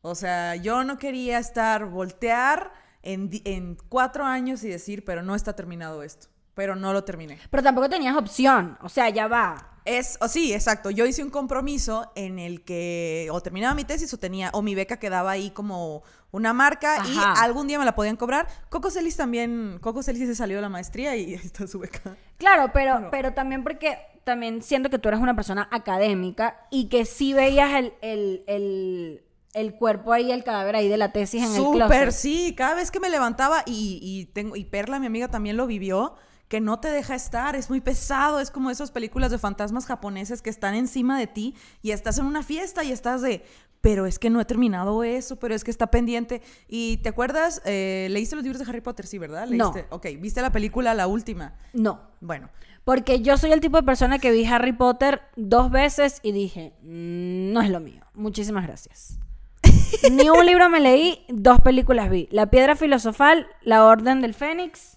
O 0.00 0.14
sea, 0.14 0.56
yo 0.56 0.82
no 0.82 0.96
quería 0.96 1.38
estar, 1.38 1.84
voltear 1.84 2.72
en 3.02 3.76
cuatro 3.90 4.24
años 4.24 4.64
y 4.64 4.68
decir, 4.70 5.04
pero 5.04 5.22
no 5.22 5.34
está 5.34 5.54
terminado 5.54 6.02
esto. 6.02 6.28
Pero 6.54 6.76
no 6.76 6.92
lo 6.92 7.04
terminé. 7.04 7.38
Pero 7.50 7.62
tampoco 7.62 7.88
tenías 7.88 8.16
opción. 8.16 8.78
O 8.82 8.88
sea, 8.88 9.08
ya 9.10 9.26
va. 9.26 9.70
Es, 9.84 10.16
o 10.20 10.28
sí, 10.28 10.54
exacto. 10.54 10.90
Yo 10.90 11.04
hice 11.04 11.22
un 11.22 11.30
compromiso 11.30 12.10
en 12.14 12.38
el 12.38 12.62
que 12.64 13.28
o 13.30 13.40
terminaba 13.42 13.74
mi 13.74 13.84
tesis 13.84 14.12
o 14.14 14.18
tenía, 14.18 14.50
o 14.54 14.62
mi 14.62 14.74
beca 14.74 14.98
quedaba 14.98 15.32
ahí 15.32 15.50
como 15.50 16.02
una 16.30 16.52
marca 16.54 17.04
y 17.06 17.16
algún 17.36 17.66
día 17.66 17.78
me 17.78 17.84
la 17.84 17.94
podían 17.94 18.16
cobrar. 18.16 18.46
Coco 18.70 18.90
Celis 18.90 19.16
también, 19.16 19.78
Coco 19.80 20.02
Celis 20.02 20.26
se 20.26 20.34
salió 20.34 20.56
de 20.56 20.62
la 20.62 20.68
maestría 20.70 21.14
y 21.16 21.24
ahí 21.34 21.40
está 21.44 21.66
su 21.66 21.80
beca. 21.80 22.16
Claro, 22.38 22.70
pero, 22.72 23.08
pero 23.10 23.34
también 23.34 23.62
porque 23.62 23.98
también 24.24 24.62
siento 24.62 24.88
que 24.88 24.98
tú 24.98 25.08
eres 25.08 25.20
una 25.20 25.36
persona 25.36 25.68
académica 25.70 26.66
y 26.70 26.88
que 26.88 27.04
sí 27.04 27.34
veías 27.34 27.74
el, 27.74 27.92
el, 28.00 28.42
el, 28.46 29.22
el 29.52 29.74
cuerpo 29.74 30.14
ahí, 30.14 30.32
el 30.32 30.44
cadáver 30.44 30.76
ahí 30.76 30.88
de 30.88 30.96
la 30.96 31.12
tesis 31.12 31.42
en 31.42 31.50
el 31.50 31.56
Súper, 31.56 31.88
closet. 31.88 32.10
sí. 32.12 32.54
Cada 32.56 32.74
vez 32.74 32.90
que 32.90 33.00
me 33.00 33.10
levantaba 33.10 33.62
y, 33.66 33.98
y 34.02 34.24
tengo, 34.32 34.56
y 34.56 34.64
Perla, 34.64 34.98
mi 34.98 35.06
amiga, 35.06 35.28
también 35.28 35.58
lo 35.58 35.66
vivió, 35.66 36.14
que 36.54 36.60
no 36.60 36.78
te 36.78 36.88
deja 36.88 37.16
estar, 37.16 37.56
es 37.56 37.68
muy 37.68 37.80
pesado, 37.80 38.38
es 38.38 38.52
como 38.52 38.70
esas 38.70 38.92
películas 38.92 39.32
de 39.32 39.38
fantasmas 39.38 39.86
japoneses 39.86 40.40
que 40.40 40.50
están 40.50 40.76
encima 40.76 41.18
de 41.18 41.26
ti 41.26 41.56
y 41.82 41.90
estás 41.90 42.16
en 42.18 42.26
una 42.26 42.44
fiesta 42.44 42.84
y 42.84 42.92
estás 42.92 43.22
de, 43.22 43.44
pero 43.80 44.06
es 44.06 44.20
que 44.20 44.30
no 44.30 44.40
he 44.40 44.44
terminado 44.44 45.02
eso, 45.02 45.34
pero 45.34 45.52
es 45.52 45.64
que 45.64 45.72
está 45.72 45.88
pendiente. 45.88 46.42
Y 46.68 46.98
te 46.98 47.08
acuerdas, 47.08 47.60
Eh, 47.64 48.06
leíste 48.12 48.36
los 48.36 48.44
libros 48.44 48.60
de 48.62 48.70
Harry 48.70 48.80
Potter, 48.82 49.04
sí, 49.04 49.18
¿verdad? 49.18 49.48
No. 49.48 49.72
¿Leíste? 49.72 49.86
Ok, 49.90 50.06
viste 50.20 50.42
la 50.42 50.52
película, 50.52 50.94
la 50.94 51.08
última. 51.08 51.54
No. 51.72 52.02
Bueno, 52.20 52.50
Porque 52.84 53.20
yo 53.20 53.36
soy 53.36 53.50
el 53.50 53.60
tipo 53.60 53.76
de 53.78 53.82
persona 53.82 54.20
que 54.20 54.30
vi 54.30 54.44
Harry 54.44 54.74
Potter 54.74 55.22
dos 55.34 55.72
veces 55.72 56.20
y 56.22 56.30
dije, 56.30 56.72
"Mm, 56.82 57.52
no 57.52 57.62
es 57.62 57.70
lo 57.70 57.80
mío. 57.80 58.02
Muchísimas 58.14 58.62
gracias. 58.64 59.18
Ni 60.12 60.28
un 60.28 60.46
libro 60.46 60.68
me 60.70 60.78
leí, 60.78 61.24
dos 61.28 61.60
películas 61.62 62.10
vi. 62.10 62.28
La 62.30 62.46
piedra 62.50 62.76
filosofal, 62.76 63.48
La 63.62 63.84
Orden 63.86 64.20
del 64.20 64.34
Fénix. 64.34 64.93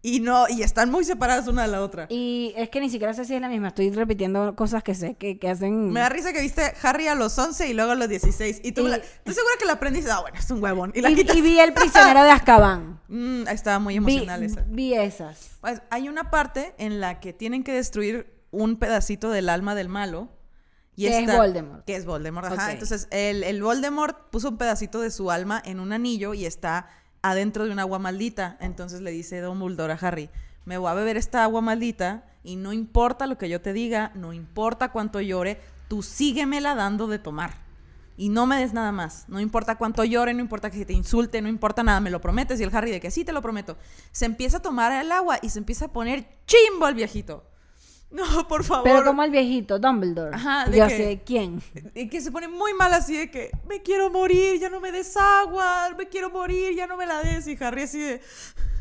Y 0.00 0.20
no, 0.20 0.46
y 0.48 0.62
están 0.62 0.90
muy 0.90 1.04
separadas 1.04 1.48
una 1.48 1.62
de 1.62 1.68
la 1.68 1.82
otra. 1.82 2.06
Y 2.08 2.54
es 2.56 2.68
que 2.68 2.80
ni 2.80 2.88
siquiera 2.88 3.12
sé 3.14 3.24
si 3.24 3.34
es 3.34 3.40
la 3.40 3.48
misma. 3.48 3.68
Estoy 3.68 3.90
repitiendo 3.90 4.54
cosas 4.54 4.82
que 4.84 4.94
sé 4.94 5.16
que, 5.16 5.38
que 5.38 5.48
hacen... 5.50 5.90
Me 5.90 6.00
da 6.00 6.08
risa 6.08 6.32
que 6.32 6.40
viste 6.40 6.62
Harry 6.82 7.08
a 7.08 7.14
los 7.16 7.36
11 7.36 7.68
y 7.68 7.74
luego 7.74 7.90
a 7.90 7.94
los 7.96 8.08
16. 8.08 8.60
Y 8.62 8.72
tú, 8.72 8.86
Y- 8.86 8.90
la- 8.90 8.96
estoy 8.98 9.34
segura 9.34 9.54
que 9.58 9.64
la 9.66 9.72
aprendiste. 9.72 10.10
Ah, 10.10 10.20
bueno, 10.20 10.38
es 10.38 10.48
un 10.50 10.62
huevón. 10.62 10.92
Y 10.94 11.00
la 11.00 11.10
Y, 11.10 11.20
y 11.20 11.40
vi 11.42 11.58
El 11.58 11.72
prisionero 11.74 12.22
de 12.22 12.30
Azkaban. 12.30 12.98
Mm, 13.10 13.48
estaba 13.48 13.78
muy 13.78 13.98
Vi, 13.98 14.16
emocional 14.16 14.42
esa. 14.42 14.64
vi 14.68 14.92
esas. 14.92 15.52
Pues, 15.62 15.80
hay 15.88 16.10
una 16.10 16.30
parte 16.30 16.74
en 16.76 17.00
la 17.00 17.20
que 17.20 17.32
tienen 17.32 17.64
que 17.64 17.72
destruir 17.72 18.34
un 18.50 18.76
pedacito 18.76 19.30
del 19.30 19.48
alma 19.48 19.74
del 19.74 19.88
malo. 19.88 20.28
Y 20.94 21.06
Que 21.06 21.20
es 21.20 21.34
Voldemort. 21.36 21.84
Que 21.86 21.96
es 21.96 22.04
Voldemort, 22.04 22.46
ajá. 22.52 22.70
Entonces, 22.72 23.08
el, 23.10 23.44
el 23.44 23.62
Voldemort 23.62 24.28
puso 24.30 24.50
un 24.50 24.58
pedacito 24.58 25.00
de 25.00 25.10
su 25.10 25.30
alma 25.30 25.62
en 25.64 25.80
un 25.80 25.92
anillo 25.94 26.34
y 26.34 26.44
está 26.44 26.88
adentro 27.22 27.64
de 27.64 27.72
un 27.72 27.78
agua 27.78 27.98
maldita. 27.98 28.56
Entonces 28.60 29.00
le 29.00 29.10
dice 29.10 29.40
Dumbledore 29.40 29.92
a 29.92 29.96
Harry, 29.96 30.30
me 30.64 30.78
voy 30.78 30.90
a 30.90 30.94
beber 30.94 31.16
esta 31.16 31.42
agua 31.42 31.60
maldita 31.60 32.24
y 32.42 32.56
no 32.56 32.72
importa 32.72 33.26
lo 33.26 33.38
que 33.38 33.48
yo 33.48 33.60
te 33.60 33.72
diga, 33.72 34.12
no 34.14 34.32
importa 34.32 34.90
cuánto 34.92 35.20
llore, 35.20 35.60
tú 35.88 36.02
síguemela 36.02 36.74
dando 36.74 37.06
de 37.06 37.18
tomar. 37.18 37.66
Y 38.16 38.30
no 38.30 38.46
me 38.46 38.58
des 38.58 38.72
nada 38.72 38.90
más. 38.90 39.26
No 39.28 39.38
importa 39.38 39.76
cuánto 39.76 40.04
llore, 40.04 40.34
no 40.34 40.40
importa 40.40 40.70
que 40.70 40.84
te 40.84 40.92
insulte, 40.92 41.40
no 41.40 41.48
importa 41.48 41.84
nada, 41.84 42.00
me 42.00 42.10
lo 42.10 42.20
prometes. 42.20 42.60
Y 42.60 42.64
el 42.64 42.74
Harry 42.74 42.90
de 42.90 43.00
que 43.00 43.12
sí, 43.12 43.24
te 43.24 43.32
lo 43.32 43.40
prometo. 43.40 43.76
Se 44.10 44.24
empieza 44.24 44.56
a 44.56 44.62
tomar 44.62 44.90
el 44.92 45.12
agua 45.12 45.38
y 45.40 45.50
se 45.50 45.60
empieza 45.60 45.84
a 45.84 45.92
poner 45.92 46.26
chimbo 46.44 46.86
al 46.86 46.94
viejito. 46.94 47.44
No, 48.10 48.48
por 48.48 48.64
favor. 48.64 48.84
Pero 48.84 49.04
como 49.04 49.22
el 49.22 49.30
viejito, 49.30 49.78
Dumbledore. 49.78 50.34
Ajá, 50.34 50.64
de 50.66 50.78
yo 50.78 50.88
sé, 50.88 51.20
¿quién? 51.24 51.62
Y 51.94 52.08
que 52.08 52.20
se 52.20 52.32
pone 52.32 52.48
muy 52.48 52.72
mal 52.72 52.92
así 52.94 53.16
de 53.16 53.30
que 53.30 53.50
me 53.68 53.82
quiero 53.82 54.10
morir, 54.10 54.58
ya 54.58 54.70
no 54.70 54.80
me 54.80 54.90
des 54.90 55.14
agua, 55.16 55.90
me 55.96 56.08
quiero 56.08 56.30
morir, 56.30 56.74
ya 56.74 56.86
no 56.86 56.96
me 56.96 57.04
la 57.04 57.22
des. 57.22 57.46
Y 57.46 57.62
Harry 57.62 57.82
así 57.82 57.98
de. 57.98 58.22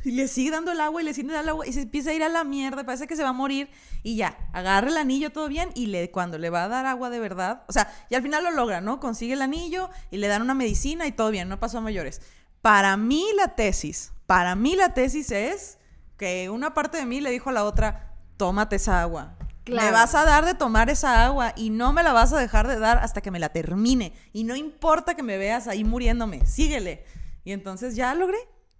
Y 0.05 0.11
le 0.11 0.29
sigue 0.29 0.51
dando 0.51 0.71
el 0.71 0.79
agua 0.79 1.01
y 1.01 1.05
le 1.05 1.13
sigue 1.13 1.27
dando 1.27 1.41
el 1.41 1.49
agua 1.49 1.67
y 1.67 1.73
se 1.73 1.81
empieza 1.81 2.11
a 2.11 2.13
ir 2.13 2.23
a 2.23 2.29
la 2.29 2.45
mierda, 2.45 2.85
parece 2.85 3.07
que 3.07 3.17
se 3.17 3.23
va 3.23 3.29
a 3.29 3.33
morir. 3.33 3.69
Y 4.03 4.15
ya, 4.15 4.37
agarra 4.53 4.87
el 4.87 4.95
anillo 4.95 5.31
todo 5.31 5.49
bien 5.49 5.69
y 5.75 5.87
le, 5.87 6.11
cuando 6.11 6.37
le 6.37 6.49
va 6.49 6.63
a 6.63 6.67
dar 6.69 6.85
agua 6.85 7.09
de 7.09 7.19
verdad, 7.19 7.63
o 7.67 7.73
sea, 7.73 7.93
y 8.09 8.15
al 8.15 8.21
final 8.21 8.45
lo 8.45 8.51
logra, 8.51 8.79
¿no? 8.79 9.01
Consigue 9.01 9.33
el 9.33 9.41
anillo 9.41 9.89
y 10.09 10.17
le 10.17 10.27
dan 10.27 10.41
una 10.41 10.53
medicina 10.53 11.07
y 11.07 11.11
todo 11.11 11.29
bien, 11.29 11.49
no 11.49 11.59
pasó 11.59 11.79
a 11.79 11.81
mayores. 11.81 12.21
Para 12.61 12.95
mí 12.95 13.25
la 13.35 13.55
tesis, 13.55 14.13
para 14.27 14.55
mí 14.55 14.77
la 14.77 14.93
tesis 14.93 15.31
es 15.31 15.77
que 16.15 16.49
una 16.49 16.73
parte 16.73 16.97
de 16.97 17.05
mí 17.05 17.19
le 17.19 17.29
dijo 17.31 17.49
a 17.49 17.53
la 17.53 17.65
otra, 17.65 18.06
tómate 18.37 18.77
esa 18.77 19.01
agua. 19.01 19.35
Me 19.39 19.73
Claro. 19.73 19.91
vas 19.91 20.15
a 20.15 20.23
dar 20.23 20.45
de 20.45 20.53
tomar 20.53 20.89
esa 20.89 21.25
agua 21.25 21.51
y 21.57 21.71
no 21.71 21.91
me 21.91 22.01
la 22.01 22.13
vas 22.13 22.31
a 22.31 22.37
dejar 22.39 22.67
de 22.69 22.79
dar 22.79 22.99
hasta 22.99 23.19
que 23.19 23.31
me 23.31 23.39
la 23.39 23.49
termine. 23.49 24.13
Y 24.31 24.45
no 24.45 24.55
importa 24.55 25.13
que 25.15 25.23
me 25.23 25.37
veas 25.37 25.67
ahí 25.67 25.83
muriéndome, 25.83 26.45
síguele. 26.45 27.03
Y 27.43 27.51
entonces 27.51 27.95
ya 27.97 28.13
logré, 28.15 28.37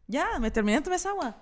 ya, 0.08 0.26
me 0.40 0.50
terminé 0.50 0.78
de 0.78 0.84
tomar 0.84 0.96
esa 0.98 1.10
agua. 1.10 1.42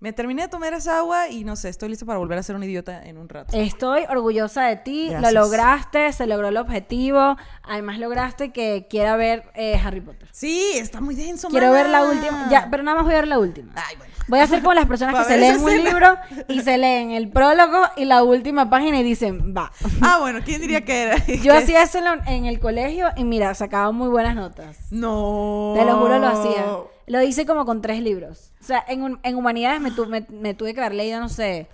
Me 0.00 0.12
terminé 0.12 0.42
de 0.42 0.48
tomar 0.48 0.72
esa 0.74 0.98
agua 0.98 1.28
y 1.28 1.44
no 1.44 1.54
sé, 1.54 1.68
estoy 1.68 1.88
lista 1.88 2.04
para 2.04 2.18
volver 2.18 2.36
a 2.36 2.42
ser 2.42 2.56
un 2.56 2.64
idiota 2.64 3.04
en 3.04 3.18
un 3.18 3.28
rato. 3.28 3.56
Estoy 3.56 4.02
orgullosa 4.08 4.64
de 4.64 4.74
ti, 4.76 5.08
Gracias. 5.10 5.32
lo 5.32 5.40
lograste, 5.42 6.12
se 6.12 6.26
logró 6.26 6.48
el 6.48 6.56
objetivo. 6.56 7.36
Además 7.62 7.98
lograste 8.00 8.52
que 8.52 8.88
quiera 8.90 9.14
ver 9.16 9.44
eh, 9.54 9.80
Harry 9.84 10.00
Potter. 10.00 10.28
Sí, 10.32 10.72
está 10.74 11.00
muy 11.00 11.14
denso. 11.14 11.48
Quiero 11.50 11.70
ver 11.70 11.88
la 11.88 12.02
última, 12.04 12.48
ya, 12.50 12.66
pero 12.70 12.82
nada 12.82 12.96
más 12.96 13.04
voy 13.04 13.12
a 13.14 13.18
ver 13.18 13.28
la 13.28 13.38
última. 13.38 13.72
Ay, 13.76 13.96
bueno. 13.96 14.11
Voy 14.28 14.38
a 14.38 14.46
ser 14.46 14.60
como 14.60 14.72
las 14.74 14.86
personas 14.86 15.14
que 15.16 15.32
se 15.32 15.38
leen 15.38 15.60
un 15.60 15.68
escena. 15.68 15.90
libro 15.90 16.16
y 16.48 16.60
se 16.60 16.78
leen 16.78 17.10
el 17.10 17.28
prólogo 17.28 17.78
y 17.96 18.04
la 18.04 18.22
última 18.22 18.70
página 18.70 19.00
y 19.00 19.02
dicen, 19.02 19.54
va. 19.56 19.72
Ah, 20.00 20.18
bueno, 20.20 20.40
¿quién 20.44 20.60
diría 20.60 20.84
que 20.84 21.02
era? 21.02 21.16
Yo 21.42 21.54
hacía 21.54 21.82
eso 21.82 21.98
en, 21.98 22.04
la- 22.04 22.22
en 22.26 22.46
el 22.46 22.60
colegio 22.60 23.08
y 23.16 23.24
mira, 23.24 23.52
sacaba 23.54 23.90
muy 23.92 24.08
buenas 24.08 24.34
notas. 24.36 24.78
No. 24.90 25.74
Te 25.76 25.84
lo 25.84 25.98
juro, 25.98 26.18
lo 26.18 26.26
hacía. 26.28 26.64
Lo 27.06 27.20
hice 27.22 27.44
como 27.46 27.64
con 27.66 27.82
tres 27.82 28.00
libros. 28.00 28.52
O 28.60 28.64
sea, 28.64 28.84
en, 28.88 29.18
en 29.22 29.36
humanidades 29.36 29.80
me, 29.80 29.90
tu- 29.90 30.06
me- 30.06 30.26
me 30.30 30.54
tuve 30.54 30.72
que 30.72 30.80
haber 30.80 30.94
leído, 30.94 31.18
no 31.20 31.28
sé, 31.28 31.68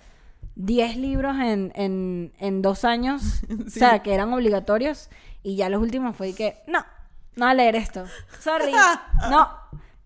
10 0.55 0.97
libros 0.97 1.35
en, 1.37 1.71
en, 1.75 2.33
en 2.39 2.61
dos 2.61 2.83
años. 2.83 3.41
O 3.67 3.69
sea, 3.69 3.99
que 3.99 4.13
eran 4.13 4.33
obligatorios. 4.33 5.09
Y 5.43 5.55
ya 5.55 5.69
los 5.69 5.81
últimos 5.81 6.15
fue 6.17 6.33
que, 6.33 6.57
no, 6.67 6.83
no 7.35 7.45
a 7.47 7.53
leer 7.53 7.75
esto. 7.75 8.03
Sorry, 8.39 8.73
no. 9.29 9.47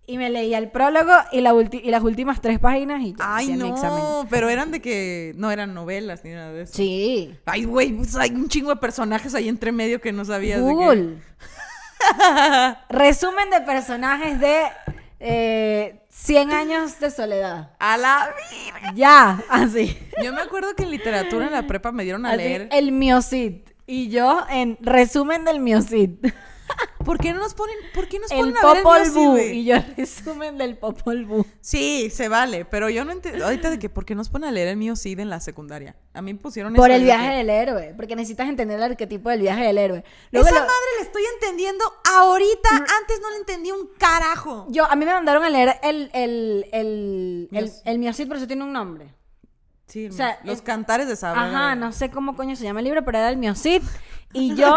Y 0.06 0.18
me 0.18 0.30
leía 0.30 0.58
el 0.58 0.70
prólogo 0.70 1.14
y, 1.32 1.40
la 1.40 1.54
y 1.72 1.90
las 1.90 2.04
últimas 2.04 2.42
tres 2.42 2.60
páginas 2.60 3.02
y 3.02 3.14
ya 3.14 3.36
Ay, 3.38 3.46
hacía 3.52 3.64
mi 3.64 3.70
examen. 3.72 4.00
no, 4.00 4.28
pero 4.30 4.50
eran 4.50 4.70
de 4.72 4.82
que 4.82 5.32
no 5.38 5.50
eran 5.50 5.74
novelas 5.74 6.26
ni 6.26 6.32
nada 6.32 6.52
de 6.52 6.64
eso. 6.64 6.74
Sí. 6.74 7.34
Ay, 7.46 7.64
güey, 7.64 7.94
pues 7.94 8.14
hay 8.18 8.32
un 8.32 8.50
chingo 8.50 8.70
de 8.72 8.76
personajes 8.82 9.34
ahí 9.34 9.48
entre 9.48 9.72
medio 9.72 10.02
que 10.02 10.12
no 10.12 10.26
sabías 10.26 10.60
de 10.60 10.66
qué. 10.68 10.74
Google. 10.74 11.18
Resumen 12.90 13.50
de 13.50 13.62
personajes 13.62 14.40
de 14.40 14.64
eh, 15.20 16.02
100 16.10 16.52
años 16.52 17.00
de 17.00 17.10
soledad. 17.10 17.72
A 17.80 17.98
la 17.98 18.30
virgen. 18.52 18.96
Ya, 18.96 19.42
así. 19.50 19.98
Yo 20.22 20.34
me 20.34 20.42
acuerdo 20.42 20.76
que 20.76 20.84
en 20.84 20.92
literatura 20.92 21.46
en 21.46 21.54
la 21.54 21.66
prepa 21.66 21.92
me 21.92 22.04
dieron 22.04 22.26
a 22.26 22.32
Así, 22.32 22.38
leer. 22.40 22.70
el 22.72 22.92
miocid. 22.92 23.62
Y 23.88 24.10
yo 24.10 24.46
en 24.50 24.78
resumen 24.82 25.46
del 25.46 25.60
miocid. 25.60 26.12
¿Por 27.04 27.18
qué 27.20 27.34
no 27.34 27.40
nos 27.40 27.54
ponen, 27.54 27.76
por 27.94 28.08
qué 28.08 28.18
nos 28.18 28.32
El 28.32 28.38
ponen 28.38 28.58
a 28.58 28.74
ver 28.74 29.04
el 29.08 29.12
güey? 29.12 29.52
Y 29.60 29.66
yo 29.66 29.76
resumen 29.98 30.58
del 30.58 30.78
Popol 30.78 31.26
Vuh. 31.26 31.44
Sí, 31.60 32.10
se 32.10 32.30
vale, 32.30 32.64
pero 32.64 32.90
yo 32.90 33.04
no 33.04 33.12
entiendo. 33.12 33.44
Ahorita 33.44 33.70
de 33.70 33.78
que, 33.80 33.90
¿por 33.90 34.06
qué 34.06 34.16
nos 34.16 34.30
ponen 34.30 34.48
a 34.50 34.52
leer 34.54 34.70
el 34.70 34.78
mío 34.78 34.96
Cid 34.96 35.20
en 35.20 35.30
la 35.30 35.42
secundaria? 35.42 35.98
A 36.14 36.22
mí 36.22 36.34
me 36.34 36.40
pusieron 36.40 36.74
Por 36.76 36.92
el 36.92 37.04
viaje 37.04 37.28
que- 37.30 37.36
del 37.36 37.50
héroe. 37.50 37.94
Porque 37.98 38.16
necesitas 38.16 38.48
entender 38.48 38.78
el 38.78 38.84
arquetipo 38.84 39.30
del 39.30 39.42
viaje 39.42 39.64
del 39.66 39.78
héroe. 39.78 40.04
Luego 40.32 40.48
Esa 40.48 40.56
lo- 40.56 40.62
madre 40.62 40.74
la 41.00 41.04
estoy 41.06 41.24
entendiendo 41.36 41.84
ahorita. 42.18 42.70
Antes 42.70 43.20
no 43.22 43.30
la 43.32 43.38
entendí 43.38 43.72
un 43.72 43.90
carajo. 43.98 44.68
yo, 44.70 44.86
a 44.90 44.96
mí 44.96 45.04
me 45.06 45.12
mandaron 45.12 45.44
a 45.44 45.50
leer 45.50 45.76
el, 45.84 46.10
el, 46.14 46.66
el, 46.72 47.48
el, 47.52 47.52
Miocid. 47.52 47.82
el 47.86 48.00
miocid, 48.00 48.28
pero 48.28 48.38
eso 48.38 48.48
tiene 48.48 48.64
un 48.64 48.72
nombre. 48.72 49.14
Sí, 49.94 50.08
O 50.08 50.12
sea, 50.12 50.40
los 50.44 50.56
es- 50.56 50.62
cantares 50.64 51.08
de 51.08 51.16
Sabra. 51.16 51.44
Ajá, 51.44 51.76
no 51.76 51.92
sé 51.92 52.10
cómo 52.10 52.36
coño 52.36 52.56
se 52.56 52.64
llama 52.64 52.80
el 52.80 52.86
libro, 52.86 53.06
pero 53.06 53.20
era 53.20 53.30
el 53.30 53.38
miocid. 53.38 53.84
Y 54.34 54.56
yo 54.56 54.74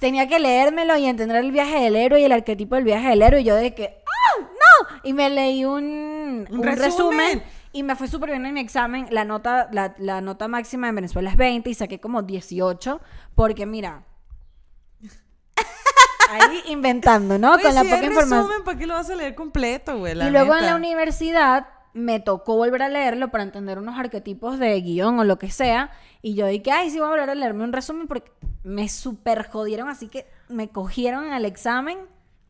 tenía 0.00 0.26
que 0.28 0.38
leérmelo 0.38 0.96
y 0.96 1.04
entender 1.04 1.36
el 1.36 1.52
viaje 1.52 1.78
del 1.78 1.94
héroe 1.94 2.20
y 2.20 2.24
el 2.24 2.32
arquetipo 2.32 2.74
del 2.76 2.84
viaje 2.84 3.10
del 3.10 3.20
héroe. 3.20 3.42
Y 3.42 3.44
yo 3.44 3.54
de 3.54 3.74
que, 3.74 3.98
¡ah, 4.06 4.40
no! 4.40 4.98
Y 5.04 5.12
me 5.12 5.28
leí 5.28 5.66
un, 5.66 6.46
Un 6.48 6.58
un 6.58 6.62
resumen. 6.62 6.78
resumen. 6.78 7.42
Y 7.72 7.82
me 7.82 7.96
fue 7.96 8.08
súper 8.08 8.30
bien 8.30 8.46
en 8.46 8.54
mi 8.54 8.60
examen. 8.60 9.06
La 9.10 9.26
nota, 9.26 9.68
la, 9.72 9.94
la 9.98 10.22
nota 10.22 10.48
máxima 10.48 10.88
en 10.88 10.94
Venezuela 10.94 11.28
es 11.28 11.36
20 11.36 11.68
y 11.68 11.74
saqué 11.74 12.00
como 12.00 12.22
18. 12.22 12.98
Porque 13.34 13.66
mira, 13.66 14.04
ahí 16.30 16.62
inventando, 16.68 17.38
¿no? 17.38 17.52
Güey, 17.52 17.62
Con 17.64 17.74
la 17.74 17.82
si 17.82 17.88
poca 17.90 18.04
información. 18.06 18.38
resumen, 18.46 18.64
¿para 18.64 18.78
qué 18.78 18.86
lo 18.86 18.94
vas 18.94 19.10
a 19.10 19.14
leer 19.14 19.34
completo, 19.34 19.98
güey? 19.98 20.12
Y 20.12 20.30
luego 20.30 20.54
en 20.54 20.60
neta. 20.60 20.70
la 20.72 20.76
universidad 20.76 21.66
me 21.96 22.20
tocó 22.20 22.56
volver 22.56 22.82
a 22.82 22.90
leerlo 22.90 23.30
para 23.30 23.42
entender 23.42 23.78
unos 23.78 23.98
arquetipos 23.98 24.58
de 24.58 24.78
guion 24.82 25.18
o 25.18 25.24
lo 25.24 25.38
que 25.38 25.50
sea. 25.50 25.90
Y 26.20 26.34
yo 26.34 26.46
dije, 26.46 26.70
ay, 26.70 26.90
sí, 26.90 26.98
voy 26.98 27.06
a 27.06 27.10
volver 27.10 27.30
a 27.30 27.34
leerme 27.34 27.64
un 27.64 27.72
resumen 27.72 28.06
porque 28.06 28.30
me 28.64 28.88
super 28.90 29.48
jodieron, 29.48 29.88
así 29.88 30.08
que 30.08 30.26
me 30.48 30.68
cogieron 30.68 31.24
en 31.24 31.32
el 31.32 31.46
examen 31.46 31.98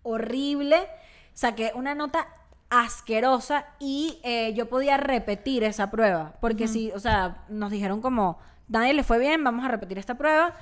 horrible. 0.02 0.88
Saqué 1.32 1.70
una 1.76 1.94
nota 1.94 2.26
asquerosa 2.70 3.66
y 3.78 4.18
eh, 4.24 4.52
yo 4.54 4.68
podía 4.68 4.96
repetir 4.96 5.62
esa 5.62 5.92
prueba. 5.92 6.34
Porque 6.40 6.66
sí, 6.66 6.90
o 6.92 6.98
sea, 6.98 7.44
nos 7.48 7.70
dijeron 7.70 8.00
como, 8.00 8.40
nadie 8.66 8.94
le 8.94 9.04
fue 9.04 9.20
bien, 9.20 9.44
vamos 9.44 9.64
a 9.64 9.68
repetir 9.68 9.98
esta 9.98 10.16
prueba. 10.16 10.54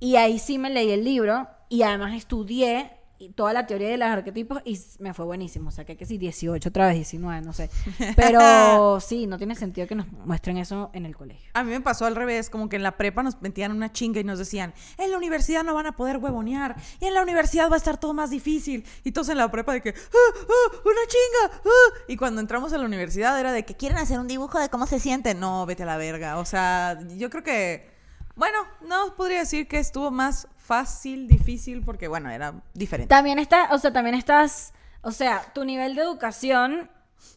Y 0.00 0.16
ahí 0.16 0.40
sí 0.40 0.58
me 0.58 0.70
leí 0.70 0.90
el 0.90 1.04
libro 1.04 1.46
y 1.68 1.82
además 1.82 2.14
estudié 2.14 2.90
y 3.18 3.30
toda 3.30 3.52
la 3.52 3.66
teoría 3.66 3.88
de 3.88 3.96
los 3.96 4.08
arquetipos 4.08 4.60
y 4.64 4.78
me 4.98 5.14
fue 5.14 5.24
buenísimo. 5.24 5.68
O 5.68 5.70
sea, 5.70 5.84
que 5.84 5.96
que 5.96 6.06
sí, 6.06 6.18
18, 6.18 6.68
otra 6.68 6.86
vez 6.86 6.96
19, 6.96 7.42
no 7.42 7.52
sé. 7.52 7.70
Pero 8.16 9.00
sí, 9.00 9.26
no 9.26 9.38
tiene 9.38 9.54
sentido 9.54 9.86
que 9.86 9.94
nos 9.94 10.10
muestren 10.12 10.56
eso 10.58 10.90
en 10.92 11.06
el 11.06 11.16
colegio. 11.16 11.50
A 11.54 11.62
mí 11.64 11.70
me 11.70 11.80
pasó 11.80 12.06
al 12.06 12.16
revés, 12.16 12.50
como 12.50 12.68
que 12.68 12.76
en 12.76 12.82
la 12.82 12.96
prepa 12.96 13.22
nos 13.22 13.40
metían 13.42 13.72
una 13.72 13.92
chinga 13.92 14.20
y 14.20 14.24
nos 14.24 14.38
decían, 14.38 14.74
en 14.98 15.10
la 15.10 15.16
universidad 15.16 15.64
no 15.64 15.74
van 15.74 15.86
a 15.86 15.96
poder 15.96 16.16
huevonear, 16.18 16.76
y 17.00 17.06
en 17.06 17.14
la 17.14 17.22
universidad 17.22 17.70
va 17.70 17.74
a 17.74 17.78
estar 17.78 17.98
todo 17.98 18.14
más 18.14 18.30
difícil. 18.30 18.84
Y 19.04 19.12
todos 19.12 19.28
en 19.28 19.38
la 19.38 19.50
prepa 19.50 19.72
de 19.72 19.82
que, 19.82 19.90
"Ah, 19.90 20.38
ah, 20.40 20.76
una 20.84 21.00
chinga! 21.08 21.60
ah". 21.64 21.98
Y 22.08 22.16
cuando 22.16 22.40
entramos 22.40 22.72
a 22.72 22.78
la 22.78 22.84
universidad 22.84 23.38
era 23.38 23.52
de 23.52 23.64
que 23.64 23.74
quieren 23.76 23.98
hacer 23.98 24.18
un 24.18 24.26
dibujo 24.28 24.58
de 24.58 24.68
cómo 24.68 24.86
se 24.86 24.98
siente. 25.00 25.34
No, 25.34 25.66
vete 25.66 25.84
a 25.84 25.86
la 25.86 25.96
verga. 25.96 26.38
O 26.38 26.44
sea, 26.44 26.98
yo 27.16 27.30
creo 27.30 27.42
que, 27.42 27.93
bueno, 28.36 28.58
no 28.80 29.14
podría 29.16 29.40
decir 29.40 29.68
que 29.68 29.78
estuvo 29.78 30.10
más 30.10 30.48
fácil, 30.56 31.28
difícil, 31.28 31.82
porque 31.84 32.08
bueno, 32.08 32.30
era 32.30 32.54
diferente. 32.72 33.08
También 33.08 33.38
está, 33.38 33.68
o 33.72 33.78
sea, 33.78 33.92
también 33.92 34.16
estás, 34.16 34.72
o 35.02 35.12
sea, 35.12 35.52
tu 35.54 35.64
nivel 35.64 35.94
de 35.94 36.02
educación, 36.02 36.90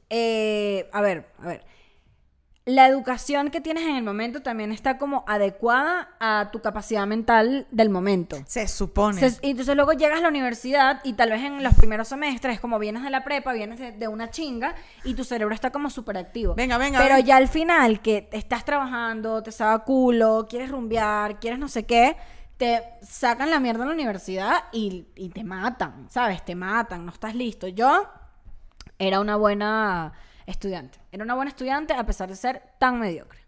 eh, 0.09 0.89
a 0.93 1.01
ver, 1.01 1.29
a 1.39 1.47
ver, 1.47 1.65
la 2.67 2.85
educación 2.85 3.49
que 3.49 3.61
tienes 3.61 3.83
en 3.85 3.95
el 3.95 4.03
momento 4.03 4.41
también 4.41 4.73
está 4.73 4.97
como 4.97 5.23
adecuada 5.25 6.09
a 6.19 6.49
tu 6.51 6.59
capacidad 6.61 7.07
mental 7.07 7.65
del 7.71 7.89
momento. 7.89 8.37
Se 8.45 8.67
supone. 8.67 9.15
Entonces, 9.15 9.39
y 9.41 9.51
entonces 9.51 9.73
luego 9.73 9.93
llegas 9.93 10.19
a 10.19 10.21
la 10.23 10.27
universidad 10.27 10.99
y 11.05 11.13
tal 11.13 11.29
vez 11.29 11.43
en 11.43 11.63
los 11.63 11.73
primeros 11.75 12.09
semestres, 12.09 12.59
como 12.59 12.77
vienes 12.77 13.03
de 13.03 13.09
la 13.09 13.23
prepa, 13.23 13.53
vienes 13.53 13.79
de, 13.79 13.93
de 13.93 14.07
una 14.09 14.29
chinga 14.31 14.75
y 15.05 15.13
tu 15.13 15.23
cerebro 15.23 15.55
está 15.55 15.71
como 15.71 15.89
súper 15.89 16.17
activo. 16.17 16.55
Venga, 16.55 16.77
venga, 16.77 16.99
Pero 16.99 17.15
venga. 17.15 17.25
ya 17.25 17.37
al 17.37 17.47
final 17.47 18.01
que 18.01 18.27
estás 18.33 18.65
trabajando, 18.65 19.41
te 19.41 19.53
saca 19.53 19.85
culo, 19.85 20.45
quieres 20.49 20.69
rumbear, 20.69 21.39
quieres 21.39 21.59
no 21.59 21.69
sé 21.69 21.85
qué, 21.85 22.17
te 22.57 22.83
sacan 23.01 23.49
la 23.49 23.61
mierda 23.61 23.83
en 23.83 23.87
la 23.87 23.93
universidad 23.93 24.63
y, 24.73 25.05
y 25.15 25.29
te 25.29 25.45
matan, 25.45 26.07
¿sabes? 26.09 26.43
Te 26.43 26.53
matan, 26.53 27.05
no 27.05 27.13
estás 27.13 27.33
listo. 27.33 27.69
Yo 27.69 28.03
era 28.99 29.21
una 29.21 29.37
buena 29.37 30.11
estudiante. 30.47 30.97
Era 31.11 31.23
una 31.23 31.35
buena 31.35 31.49
estudiante 31.49 31.93
a 31.93 32.03
pesar 32.05 32.29
de 32.29 32.35
ser 32.35 32.63
tan 32.79 32.99
mediocre. 32.99 33.39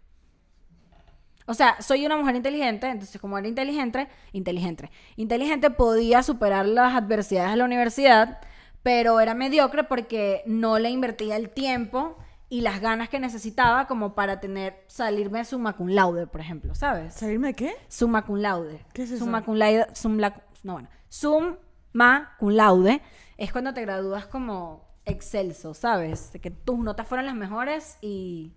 O 1.46 1.54
sea, 1.54 1.80
soy 1.82 2.06
una 2.06 2.16
mujer 2.16 2.36
inteligente, 2.36 2.86
entonces 2.88 3.20
como 3.20 3.36
era 3.36 3.48
inteligente, 3.48 4.06
inteligente, 4.32 4.88
inteligente 5.16 5.70
podía 5.70 6.22
superar 6.22 6.66
las 6.66 6.94
adversidades 6.94 7.50
de 7.50 7.56
la 7.56 7.64
universidad, 7.64 8.38
pero 8.84 9.18
era 9.18 9.34
mediocre 9.34 9.82
porque 9.84 10.42
no 10.46 10.78
le 10.78 10.90
invertía 10.90 11.34
el 11.36 11.50
tiempo 11.50 12.16
y 12.48 12.60
las 12.60 12.80
ganas 12.80 13.08
que 13.08 13.18
necesitaba 13.18 13.86
como 13.88 14.14
para 14.14 14.38
tener 14.38 14.84
salirme 14.86 15.44
summa 15.44 15.72
cum 15.76 15.88
laude, 15.88 16.26
por 16.28 16.40
ejemplo, 16.40 16.74
¿sabes? 16.76 17.14
¿Salirme 17.14 17.48
de 17.48 17.54
qué? 17.54 17.74
Summa 17.88 18.24
cum 18.24 18.36
laude. 18.36 18.84
¿Qué 18.92 19.02
es 19.02 19.10
eso? 19.10 19.24
Summa 19.24 19.44
cum 19.44 19.56
laude, 19.56 19.86
summa- 19.94 20.34
no, 20.62 20.74
bueno, 20.74 20.88
summa 21.08 22.36
cum 22.38 22.50
laude 22.50 23.00
es 23.38 23.50
cuando 23.50 23.74
te 23.74 23.80
gradúas 23.82 24.26
como 24.26 24.88
excelso, 25.04 25.74
¿sabes? 25.74 26.32
De 26.32 26.40
que 26.40 26.50
tus 26.50 26.78
notas 26.78 27.06
fueron 27.06 27.26
las 27.26 27.34
mejores 27.34 27.96
y 28.00 28.52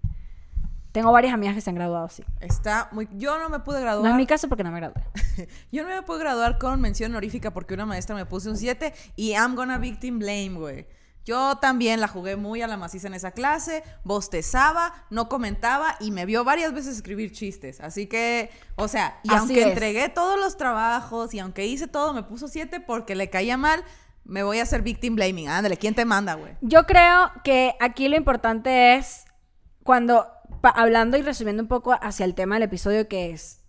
tengo 0.92 1.12
varias 1.12 1.34
amigas 1.34 1.56
que 1.56 1.62
se 1.62 1.70
han 1.70 1.76
graduado 1.76 2.06
así. 2.06 2.24
Está 2.40 2.90
muy... 2.92 3.10
Yo 3.14 3.40
no 3.40 3.50
me 3.50 3.60
pude 3.60 3.82
graduar. 3.82 4.04
No 4.04 4.12
es 4.12 4.16
mi 4.16 4.28
caso 4.28 4.48
porque 4.48 4.64
no 4.64 4.72
me 4.72 4.80
gradué. 4.80 5.02
Yo 5.72 5.84
no 5.84 5.90
me 5.90 6.04
puedo 6.04 6.20
graduar 6.20 6.60
con 6.60 6.80
mención 6.80 7.12
honorífica 7.12 7.52
porque 7.52 7.74
una 7.74 7.86
maestra 7.86 8.16
me 8.16 8.26
puso 8.26 8.50
un 8.50 8.58
7 8.58 8.94
y 9.16 9.32
I'm 9.32 9.56
gonna 9.56 9.80
victim 9.80 10.20
blame, 10.20 10.52
güey. 10.52 10.88
Yo 11.26 11.56
también 11.56 12.02
la 12.02 12.10
jugué 12.10 12.36
muy 12.36 12.62
a 12.62 12.68
la 12.68 12.76
maciza 12.76 13.08
en 13.08 13.14
esa 13.14 13.32
clase, 13.32 13.82
bostezaba, 14.04 15.06
no 15.10 15.30
comentaba 15.30 15.96
y 16.02 16.12
me 16.12 16.26
vio 16.26 16.44
varias 16.44 16.74
veces 16.74 16.98
escribir 16.98 17.32
chistes. 17.32 17.80
Así 17.80 18.08
que, 18.08 18.50
o 18.76 18.90
sea, 18.90 19.20
y 19.24 19.30
Así 19.30 19.38
aunque 19.38 19.62
es. 19.62 19.68
entregué 19.68 20.10
todos 20.10 20.38
los 20.38 20.58
trabajos 20.58 21.34
y 21.34 21.40
aunque 21.40 21.66
hice 21.66 21.88
todo, 21.88 22.14
me 22.14 22.24
puso 22.24 22.50
7 22.50 22.82
porque 22.82 23.16
le 23.16 23.30
caía 23.30 23.56
mal, 23.56 23.86
me 24.26 24.44
voy 24.44 24.60
a 24.60 24.64
hacer 24.64 24.82
victim 24.82 25.16
blaming. 25.16 25.50
Ándale, 25.50 25.78
¿quién 25.78 25.96
te 25.96 26.06
manda, 26.06 26.36
güey? 26.36 26.54
Yo 26.62 26.86
creo 26.86 27.32
que 27.44 27.76
aquí 27.80 28.08
lo 28.08 28.16
importante 28.16 28.96
es 28.96 29.26
cuando, 29.84 30.28
hablando 30.62 31.18
y 31.18 31.22
resumiendo 31.22 31.64
un 31.64 31.70
poco 31.70 31.94
hacia 31.94 32.26
el 32.26 32.36
tema 32.36 32.56
del 32.56 32.64
episodio, 32.64 33.08
que 33.08 33.32
es 33.32 33.62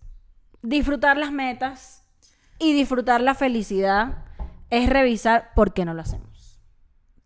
disfrutar 0.61 1.17
las 1.17 1.31
metas 1.31 2.03
y 2.59 2.73
disfrutar 2.73 3.21
la 3.21 3.35
felicidad, 3.35 4.25
es 4.69 4.89
revisar 4.89 5.51
por 5.55 5.73
qué 5.73 5.85
no 5.85 5.93
lo 5.93 6.01
hacemos. 6.01 6.61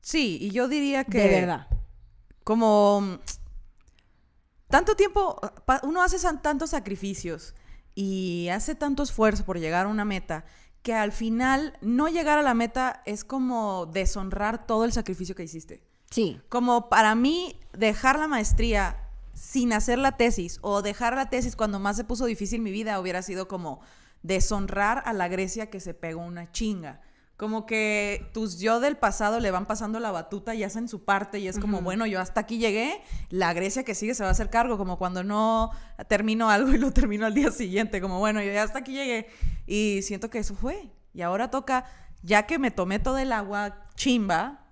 Sí, 0.01 0.37
y 0.41 0.49
yo 0.49 0.67
diría 0.67 1.03
que... 1.03 1.19
De 1.19 1.41
verdad. 1.41 1.67
como 2.43 3.01
mm, 3.01 3.19
tanto 4.69 4.95
tiempo, 4.95 5.39
uno 5.83 6.01
hace 6.01 6.17
tantos 6.41 6.71
sacrificios 6.71 7.53
y 7.93 8.49
hace 8.49 8.75
tanto 8.75 9.03
esfuerzo 9.03 9.45
por 9.45 9.59
llegar 9.59 9.85
a 9.85 9.89
una 9.89 10.05
meta 10.05 10.45
que 10.81 10.93
al 10.93 11.11
final 11.11 11.77
no 11.81 12.07
llegar 12.07 12.37
a 12.37 12.43
la 12.43 12.53
meta 12.53 13.01
es 13.05 13.23
como 13.23 13.85
deshonrar 13.85 14.65
todo 14.65 14.85
el 14.85 14.93
sacrificio 14.93 15.35
que 15.35 15.43
hiciste. 15.43 15.83
Sí. 16.09 16.39
Como 16.49 16.89
para 16.89 17.15
mí 17.15 17.59
dejar 17.73 18.17
la 18.17 18.27
maestría 18.27 19.09
sin 19.33 19.73
hacer 19.73 19.97
la 19.99 20.17
tesis 20.17 20.59
o 20.61 20.81
dejar 20.81 21.15
la 21.15 21.29
tesis 21.29 21.55
cuando 21.55 21.79
más 21.79 21.95
se 21.95 22.03
puso 22.03 22.25
difícil 22.25 22.61
mi 22.61 22.71
vida 22.71 22.99
hubiera 22.99 23.21
sido 23.21 23.47
como 23.47 23.79
deshonrar 24.21 25.01
a 25.05 25.13
la 25.13 25.27
Grecia 25.27 25.69
que 25.69 25.79
se 25.79 25.93
pegó 25.93 26.21
una 26.21 26.51
chinga. 26.51 27.01
Como 27.39 27.65
que 27.65 28.29
tus 28.33 28.59
yo 28.59 28.81
del 28.81 28.97
pasado 28.97 29.39
le 29.39 29.49
van 29.49 29.65
pasando 29.65 30.01
la 30.01 30.11
batuta 30.11 30.55
y 30.55 30.65
hacen 30.65 30.89
su 30.89 31.05
parte 31.05 31.39
y 31.39 31.47
es 31.47 31.57
como, 31.57 31.81
bueno, 31.81 32.05
yo 32.05 32.19
hasta 32.19 32.41
aquí 32.41 32.57
llegué, 32.57 33.01
la 33.29 33.53
Grecia 33.53 33.85
que 33.85 33.95
sigue 33.95 34.13
se 34.13 34.23
va 34.23 34.27
a 34.27 34.33
hacer 34.33 34.49
cargo, 34.49 34.77
como 34.77 34.97
cuando 34.97 35.23
no 35.23 35.71
termino 36.09 36.49
algo 36.49 36.73
y 36.73 36.77
lo 36.77 36.91
termino 36.91 37.25
al 37.25 37.33
día 37.33 37.49
siguiente, 37.51 38.01
como, 38.01 38.19
bueno, 38.19 38.41
yo 38.41 38.51
ya 38.51 38.63
hasta 38.63 38.79
aquí 38.79 38.91
llegué 38.91 39.27
y 39.65 40.01
siento 40.01 40.29
que 40.29 40.39
eso 40.39 40.53
fue. 40.53 40.91
Y 41.13 41.21
ahora 41.21 41.49
toca, 41.49 41.85
ya 42.23 42.45
que 42.45 42.59
me 42.59 42.71
tomé 42.71 42.99
todo 42.99 43.17
el 43.19 43.31
agua 43.31 43.87
chimba, 43.95 44.67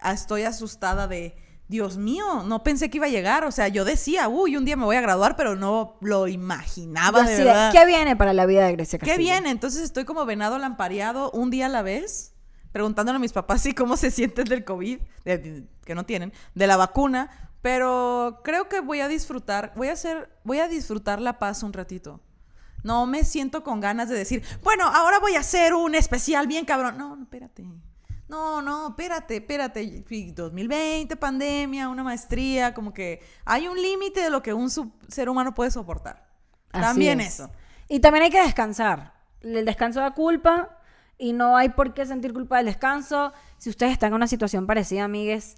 ah, 0.00 0.12
estoy 0.12 0.42
asustada 0.42 1.06
de, 1.06 1.36
Dios 1.70 1.96
mío, 1.98 2.42
no 2.42 2.64
pensé 2.64 2.90
que 2.90 2.96
iba 2.98 3.06
a 3.06 3.10
llegar. 3.10 3.44
O 3.44 3.52
sea, 3.52 3.68
yo 3.68 3.84
decía, 3.84 4.28
uy, 4.28 4.56
un 4.56 4.64
día 4.64 4.76
me 4.76 4.84
voy 4.84 4.96
a 4.96 5.00
graduar, 5.00 5.36
pero 5.36 5.54
no 5.54 5.96
lo 6.00 6.26
imaginaba 6.26 7.22
de 7.22 7.36
verdad. 7.44 7.72
¿Qué 7.72 7.86
viene 7.86 8.16
para 8.16 8.32
la 8.32 8.44
vida 8.44 8.66
de 8.66 8.72
Grecia 8.72 8.98
¿Qué 8.98 9.06
Castillo? 9.06 9.18
viene? 9.30 9.50
Entonces 9.50 9.82
estoy 9.82 10.04
como 10.04 10.26
venado 10.26 10.58
lampareado 10.58 11.30
un 11.30 11.48
día 11.50 11.66
a 11.66 11.68
la 11.68 11.82
vez, 11.82 12.34
preguntándole 12.72 13.16
a 13.16 13.20
mis 13.20 13.32
papás 13.32 13.62
si 13.62 13.72
cómo 13.72 13.96
se 13.96 14.10
sienten 14.10 14.46
del 14.46 14.64
COVID, 14.64 14.98
de- 15.24 15.38
de- 15.38 15.64
que 15.84 15.94
no 15.94 16.04
tienen, 16.04 16.32
de 16.56 16.66
la 16.66 16.76
vacuna. 16.76 17.30
Pero 17.62 18.40
creo 18.42 18.68
que 18.68 18.80
voy 18.80 19.00
a 19.00 19.06
disfrutar, 19.06 19.72
voy 19.76 19.88
a 19.88 19.92
hacer, 19.92 20.28
voy 20.42 20.58
a 20.58 20.66
disfrutar 20.66 21.20
la 21.20 21.38
paz 21.38 21.62
un 21.62 21.72
ratito. 21.72 22.20
No 22.82 23.06
me 23.06 23.22
siento 23.24 23.62
con 23.62 23.78
ganas 23.80 24.08
de 24.08 24.16
decir, 24.16 24.42
bueno, 24.64 24.86
ahora 24.86 25.20
voy 25.20 25.34
a 25.36 25.40
hacer 25.40 25.74
un 25.74 25.94
especial 25.94 26.46
bien 26.48 26.64
cabrón. 26.64 26.98
No, 26.98 27.14
no, 27.14 27.22
espérate. 27.22 27.64
No, 28.30 28.62
no, 28.62 28.90
espérate, 28.90 29.38
espérate. 29.38 29.82
Y 29.82 30.30
2020, 30.30 31.16
pandemia, 31.16 31.88
una 31.88 32.04
maestría, 32.04 32.72
como 32.72 32.94
que 32.94 33.20
hay 33.44 33.66
un 33.66 33.76
límite 33.76 34.20
de 34.20 34.30
lo 34.30 34.40
que 34.40 34.54
un 34.54 34.70
ser 34.70 35.28
humano 35.28 35.52
puede 35.52 35.72
soportar. 35.72 36.28
Así 36.70 36.84
También 36.84 37.20
es. 37.20 37.34
eso. 37.34 37.50
Y 37.88 37.98
también 37.98 38.22
hay 38.22 38.30
que 38.30 38.40
descansar. 38.40 39.14
El 39.40 39.64
descanso 39.64 39.98
da 39.98 40.12
culpa 40.12 40.78
y 41.18 41.32
no 41.32 41.56
hay 41.56 41.70
por 41.70 41.92
qué 41.92 42.06
sentir 42.06 42.32
culpa 42.32 42.58
del 42.58 42.66
descanso. 42.66 43.32
Si 43.58 43.68
ustedes 43.68 43.90
están 43.90 44.10
en 44.10 44.14
una 44.14 44.28
situación 44.28 44.64
parecida, 44.64 45.02
amigues, 45.04 45.56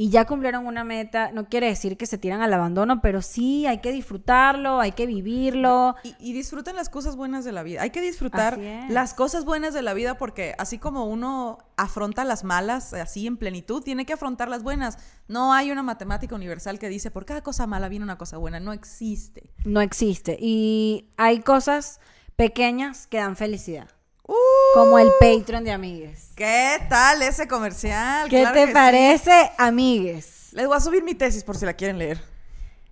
y 0.00 0.10
ya 0.10 0.26
cumplieron 0.26 0.64
una 0.64 0.84
meta, 0.84 1.32
no 1.32 1.48
quiere 1.48 1.66
decir 1.66 1.96
que 1.96 2.06
se 2.06 2.18
tiran 2.18 2.40
al 2.40 2.54
abandono, 2.54 3.00
pero 3.00 3.20
sí 3.20 3.66
hay 3.66 3.78
que 3.78 3.90
disfrutarlo, 3.90 4.78
hay 4.78 4.92
que 4.92 5.06
vivirlo. 5.06 5.96
Y, 6.04 6.14
y 6.20 6.32
disfruten 6.34 6.76
las 6.76 6.88
cosas 6.88 7.16
buenas 7.16 7.44
de 7.44 7.50
la 7.50 7.64
vida. 7.64 7.82
Hay 7.82 7.90
que 7.90 8.00
disfrutar 8.00 8.60
las 8.88 9.12
cosas 9.12 9.44
buenas 9.44 9.74
de 9.74 9.82
la 9.82 9.94
vida 9.94 10.16
porque 10.16 10.54
así 10.56 10.78
como 10.78 11.06
uno 11.06 11.58
afronta 11.76 12.24
las 12.24 12.44
malas 12.44 12.94
así 12.94 13.26
en 13.26 13.38
plenitud, 13.38 13.82
tiene 13.82 14.06
que 14.06 14.12
afrontar 14.12 14.48
las 14.48 14.62
buenas. 14.62 14.98
No 15.26 15.52
hay 15.52 15.72
una 15.72 15.82
matemática 15.82 16.36
universal 16.36 16.78
que 16.78 16.88
dice 16.88 17.10
por 17.10 17.24
cada 17.24 17.42
cosa 17.42 17.66
mala 17.66 17.88
viene 17.88 18.04
una 18.04 18.18
cosa 18.18 18.36
buena. 18.36 18.60
No 18.60 18.72
existe. 18.72 19.50
No 19.64 19.80
existe. 19.80 20.36
Y 20.40 21.08
hay 21.16 21.40
cosas 21.40 21.98
pequeñas 22.36 23.08
que 23.08 23.18
dan 23.18 23.34
felicidad. 23.34 23.88
¡Uh! 24.28 24.34
Como 24.74 24.98
el 24.98 25.10
Patreon 25.18 25.64
de 25.64 25.72
amigues. 25.72 26.28
¿Qué 26.36 26.78
tal 26.88 27.22
ese 27.22 27.48
comercial? 27.48 28.28
¿Qué 28.28 28.40
Claro 28.40 28.54
te 28.54 28.66
sí. 28.66 28.72
parece, 28.72 29.50
amigues? 29.56 30.48
Les 30.52 30.66
voy 30.66 30.76
a 30.76 30.80
subir 30.80 31.02
mi 31.02 31.14
tesis 31.14 31.42
por 31.42 31.56
si 31.56 31.64
la 31.64 31.72
quieren 31.72 31.98
leer. 31.98 32.20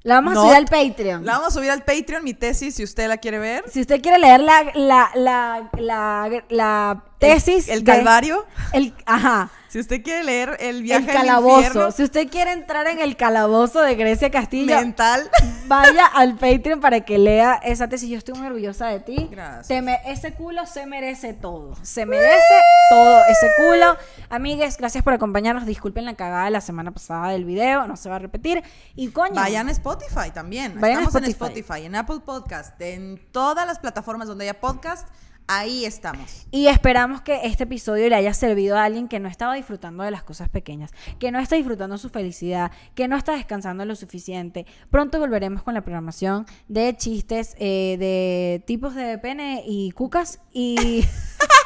La 0.07 0.15
vamos 0.21 0.37
a 0.37 0.41
subir 0.41 0.55
al 0.55 0.67
Patreon. 0.67 1.27
La 1.27 1.33
vamos 1.33 1.49
a 1.49 1.51
subir 1.51 1.69
al 1.73 1.83
Patreon, 1.83 2.23
mi 2.23 2.33
tesis, 2.33 2.77
si 2.77 2.85
usted 2.85 3.09
la 3.09 3.17
quiere 3.17 3.41
ver. 3.41 3.65
Si 3.69 3.81
usted 3.81 4.01
quiere 4.01 4.21
leer 4.21 4.41
la, 4.41 4.63
la, 4.75 5.11
la, 5.17 5.69
la, 5.77 6.45
la 6.49 7.03
tesis. 7.19 7.69
El 7.69 7.83
de- 7.83 7.93
calvario. 7.93 8.47
el, 8.73 8.95
ajá. 9.05 9.51
Si 9.69 9.81
usted 9.81 10.03
quiere 10.03 10.23
leer 10.23 10.57
el 10.61 10.83
viaje 10.83 11.11
El 11.11 11.11
al 11.11 11.17
calabozo. 11.27 11.57
infierno 11.59 11.91
Si 11.91 12.03
usted 12.05 12.29
quiere 12.29 12.53
entrar 12.53 12.87
en 12.87 13.01
el 13.01 13.17
calabozo 13.17 13.81
de 13.83 13.95
Grecia 13.97 14.31
Castillo, 14.31 14.77
mental. 14.77 15.29
vaya 15.67 16.07
al 16.07 16.37
Patreon 16.37 16.81
para 16.81 17.01
que 17.01 17.19
lea 17.19 17.61
esa 17.65 17.89
tesis. 17.89 18.09
Yo 18.09 18.17
estoy 18.17 18.39
muy 18.39 18.47
orgullosa 18.47 18.87
de 18.87 19.01
ti. 19.01 19.29
Gracias. 19.31 19.67
Te 19.67 19.83
me- 19.83 19.99
ese 20.07 20.33
culo 20.35 20.65
se 20.67 20.87
merece 20.87 21.35
todo. 21.35 21.75
Se 21.83 22.07
merece 22.07 22.55
todo 22.91 23.21
ese 23.29 23.49
culo. 23.59 23.97
Amigues, 24.29 24.77
gracias 24.77 25.05
por 25.05 25.13
acompañarnos. 25.13 25.67
Disculpen 25.67 26.05
la 26.05 26.15
cagada 26.15 26.47
de 26.47 26.51
la 26.51 26.61
semana 26.61 26.91
pasada 26.91 27.31
del 27.31 27.45
video. 27.45 27.87
No 27.87 27.97
se 27.97 28.09
va 28.09 28.17
a 28.17 28.19
repetir. 28.19 28.63
Y 28.95 29.09
coño. 29.09 29.35
Vayan 29.35 29.69
a 29.69 29.73
Spotify 29.73 30.31
también. 30.33 30.81
Vayan 30.81 30.99
a 30.99 31.03
Estamos 31.03 31.23
en 31.23 31.31
Spotify. 31.31 31.61
Spotify, 31.61 31.87
en 31.87 31.95
Apple 31.95 32.21
Podcast, 32.25 32.81
en 32.81 33.21
todas 33.33 33.67
las 33.67 33.79
plataformas 33.79 34.29
donde 34.29 34.45
haya 34.45 34.61
podcast. 34.61 35.09
Ahí 35.49 35.85
estamos. 35.85 36.49
Y 36.51 36.67
esperamos 36.67 37.21
que 37.21 37.43
este 37.45 37.65
episodio 37.65 38.09
le 38.09 38.17
haya 38.17 38.35
servido 38.35 38.77
a 38.77 38.83
alguien 38.83 39.07
que 39.07 39.21
no 39.21 39.29
estaba 39.29 39.55
disfrutando 39.55 40.03
de 40.03 40.11
las 40.11 40.25
cosas 40.25 40.49
pequeñas, 40.49 40.91
que 41.21 41.31
no 41.31 41.39
está 41.39 41.55
disfrutando 41.55 41.99
su 41.99 42.09
felicidad, 42.09 42.73
que 42.97 43.07
no 43.07 43.17
está 43.17 43.33
descansando 43.33 43.85
lo 43.85 43.95
suficiente. 43.95 44.67
Pronto 44.91 45.21
volveremos 45.21 45.63
con 45.63 45.75
la 45.75 45.83
programación 45.83 46.47
de 46.67 46.97
chistes 46.97 47.55
eh, 47.61 47.97
de 47.99 48.65
tipos 48.67 48.97
de 48.97 49.19
pene 49.19 49.63
y 49.65 49.93
cucas 49.93 50.41
y 50.53 51.05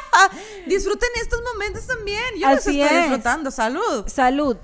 Disfruten 0.67 1.09
estos 1.21 1.41
momentos 1.53 1.87
también. 1.87 2.23
Yo 2.37 2.47
Así 2.47 2.73
los 2.73 2.85
estoy 2.85 2.97
disfrutando. 2.99 3.51
Salud. 3.51 4.07
Salud. 4.07 4.57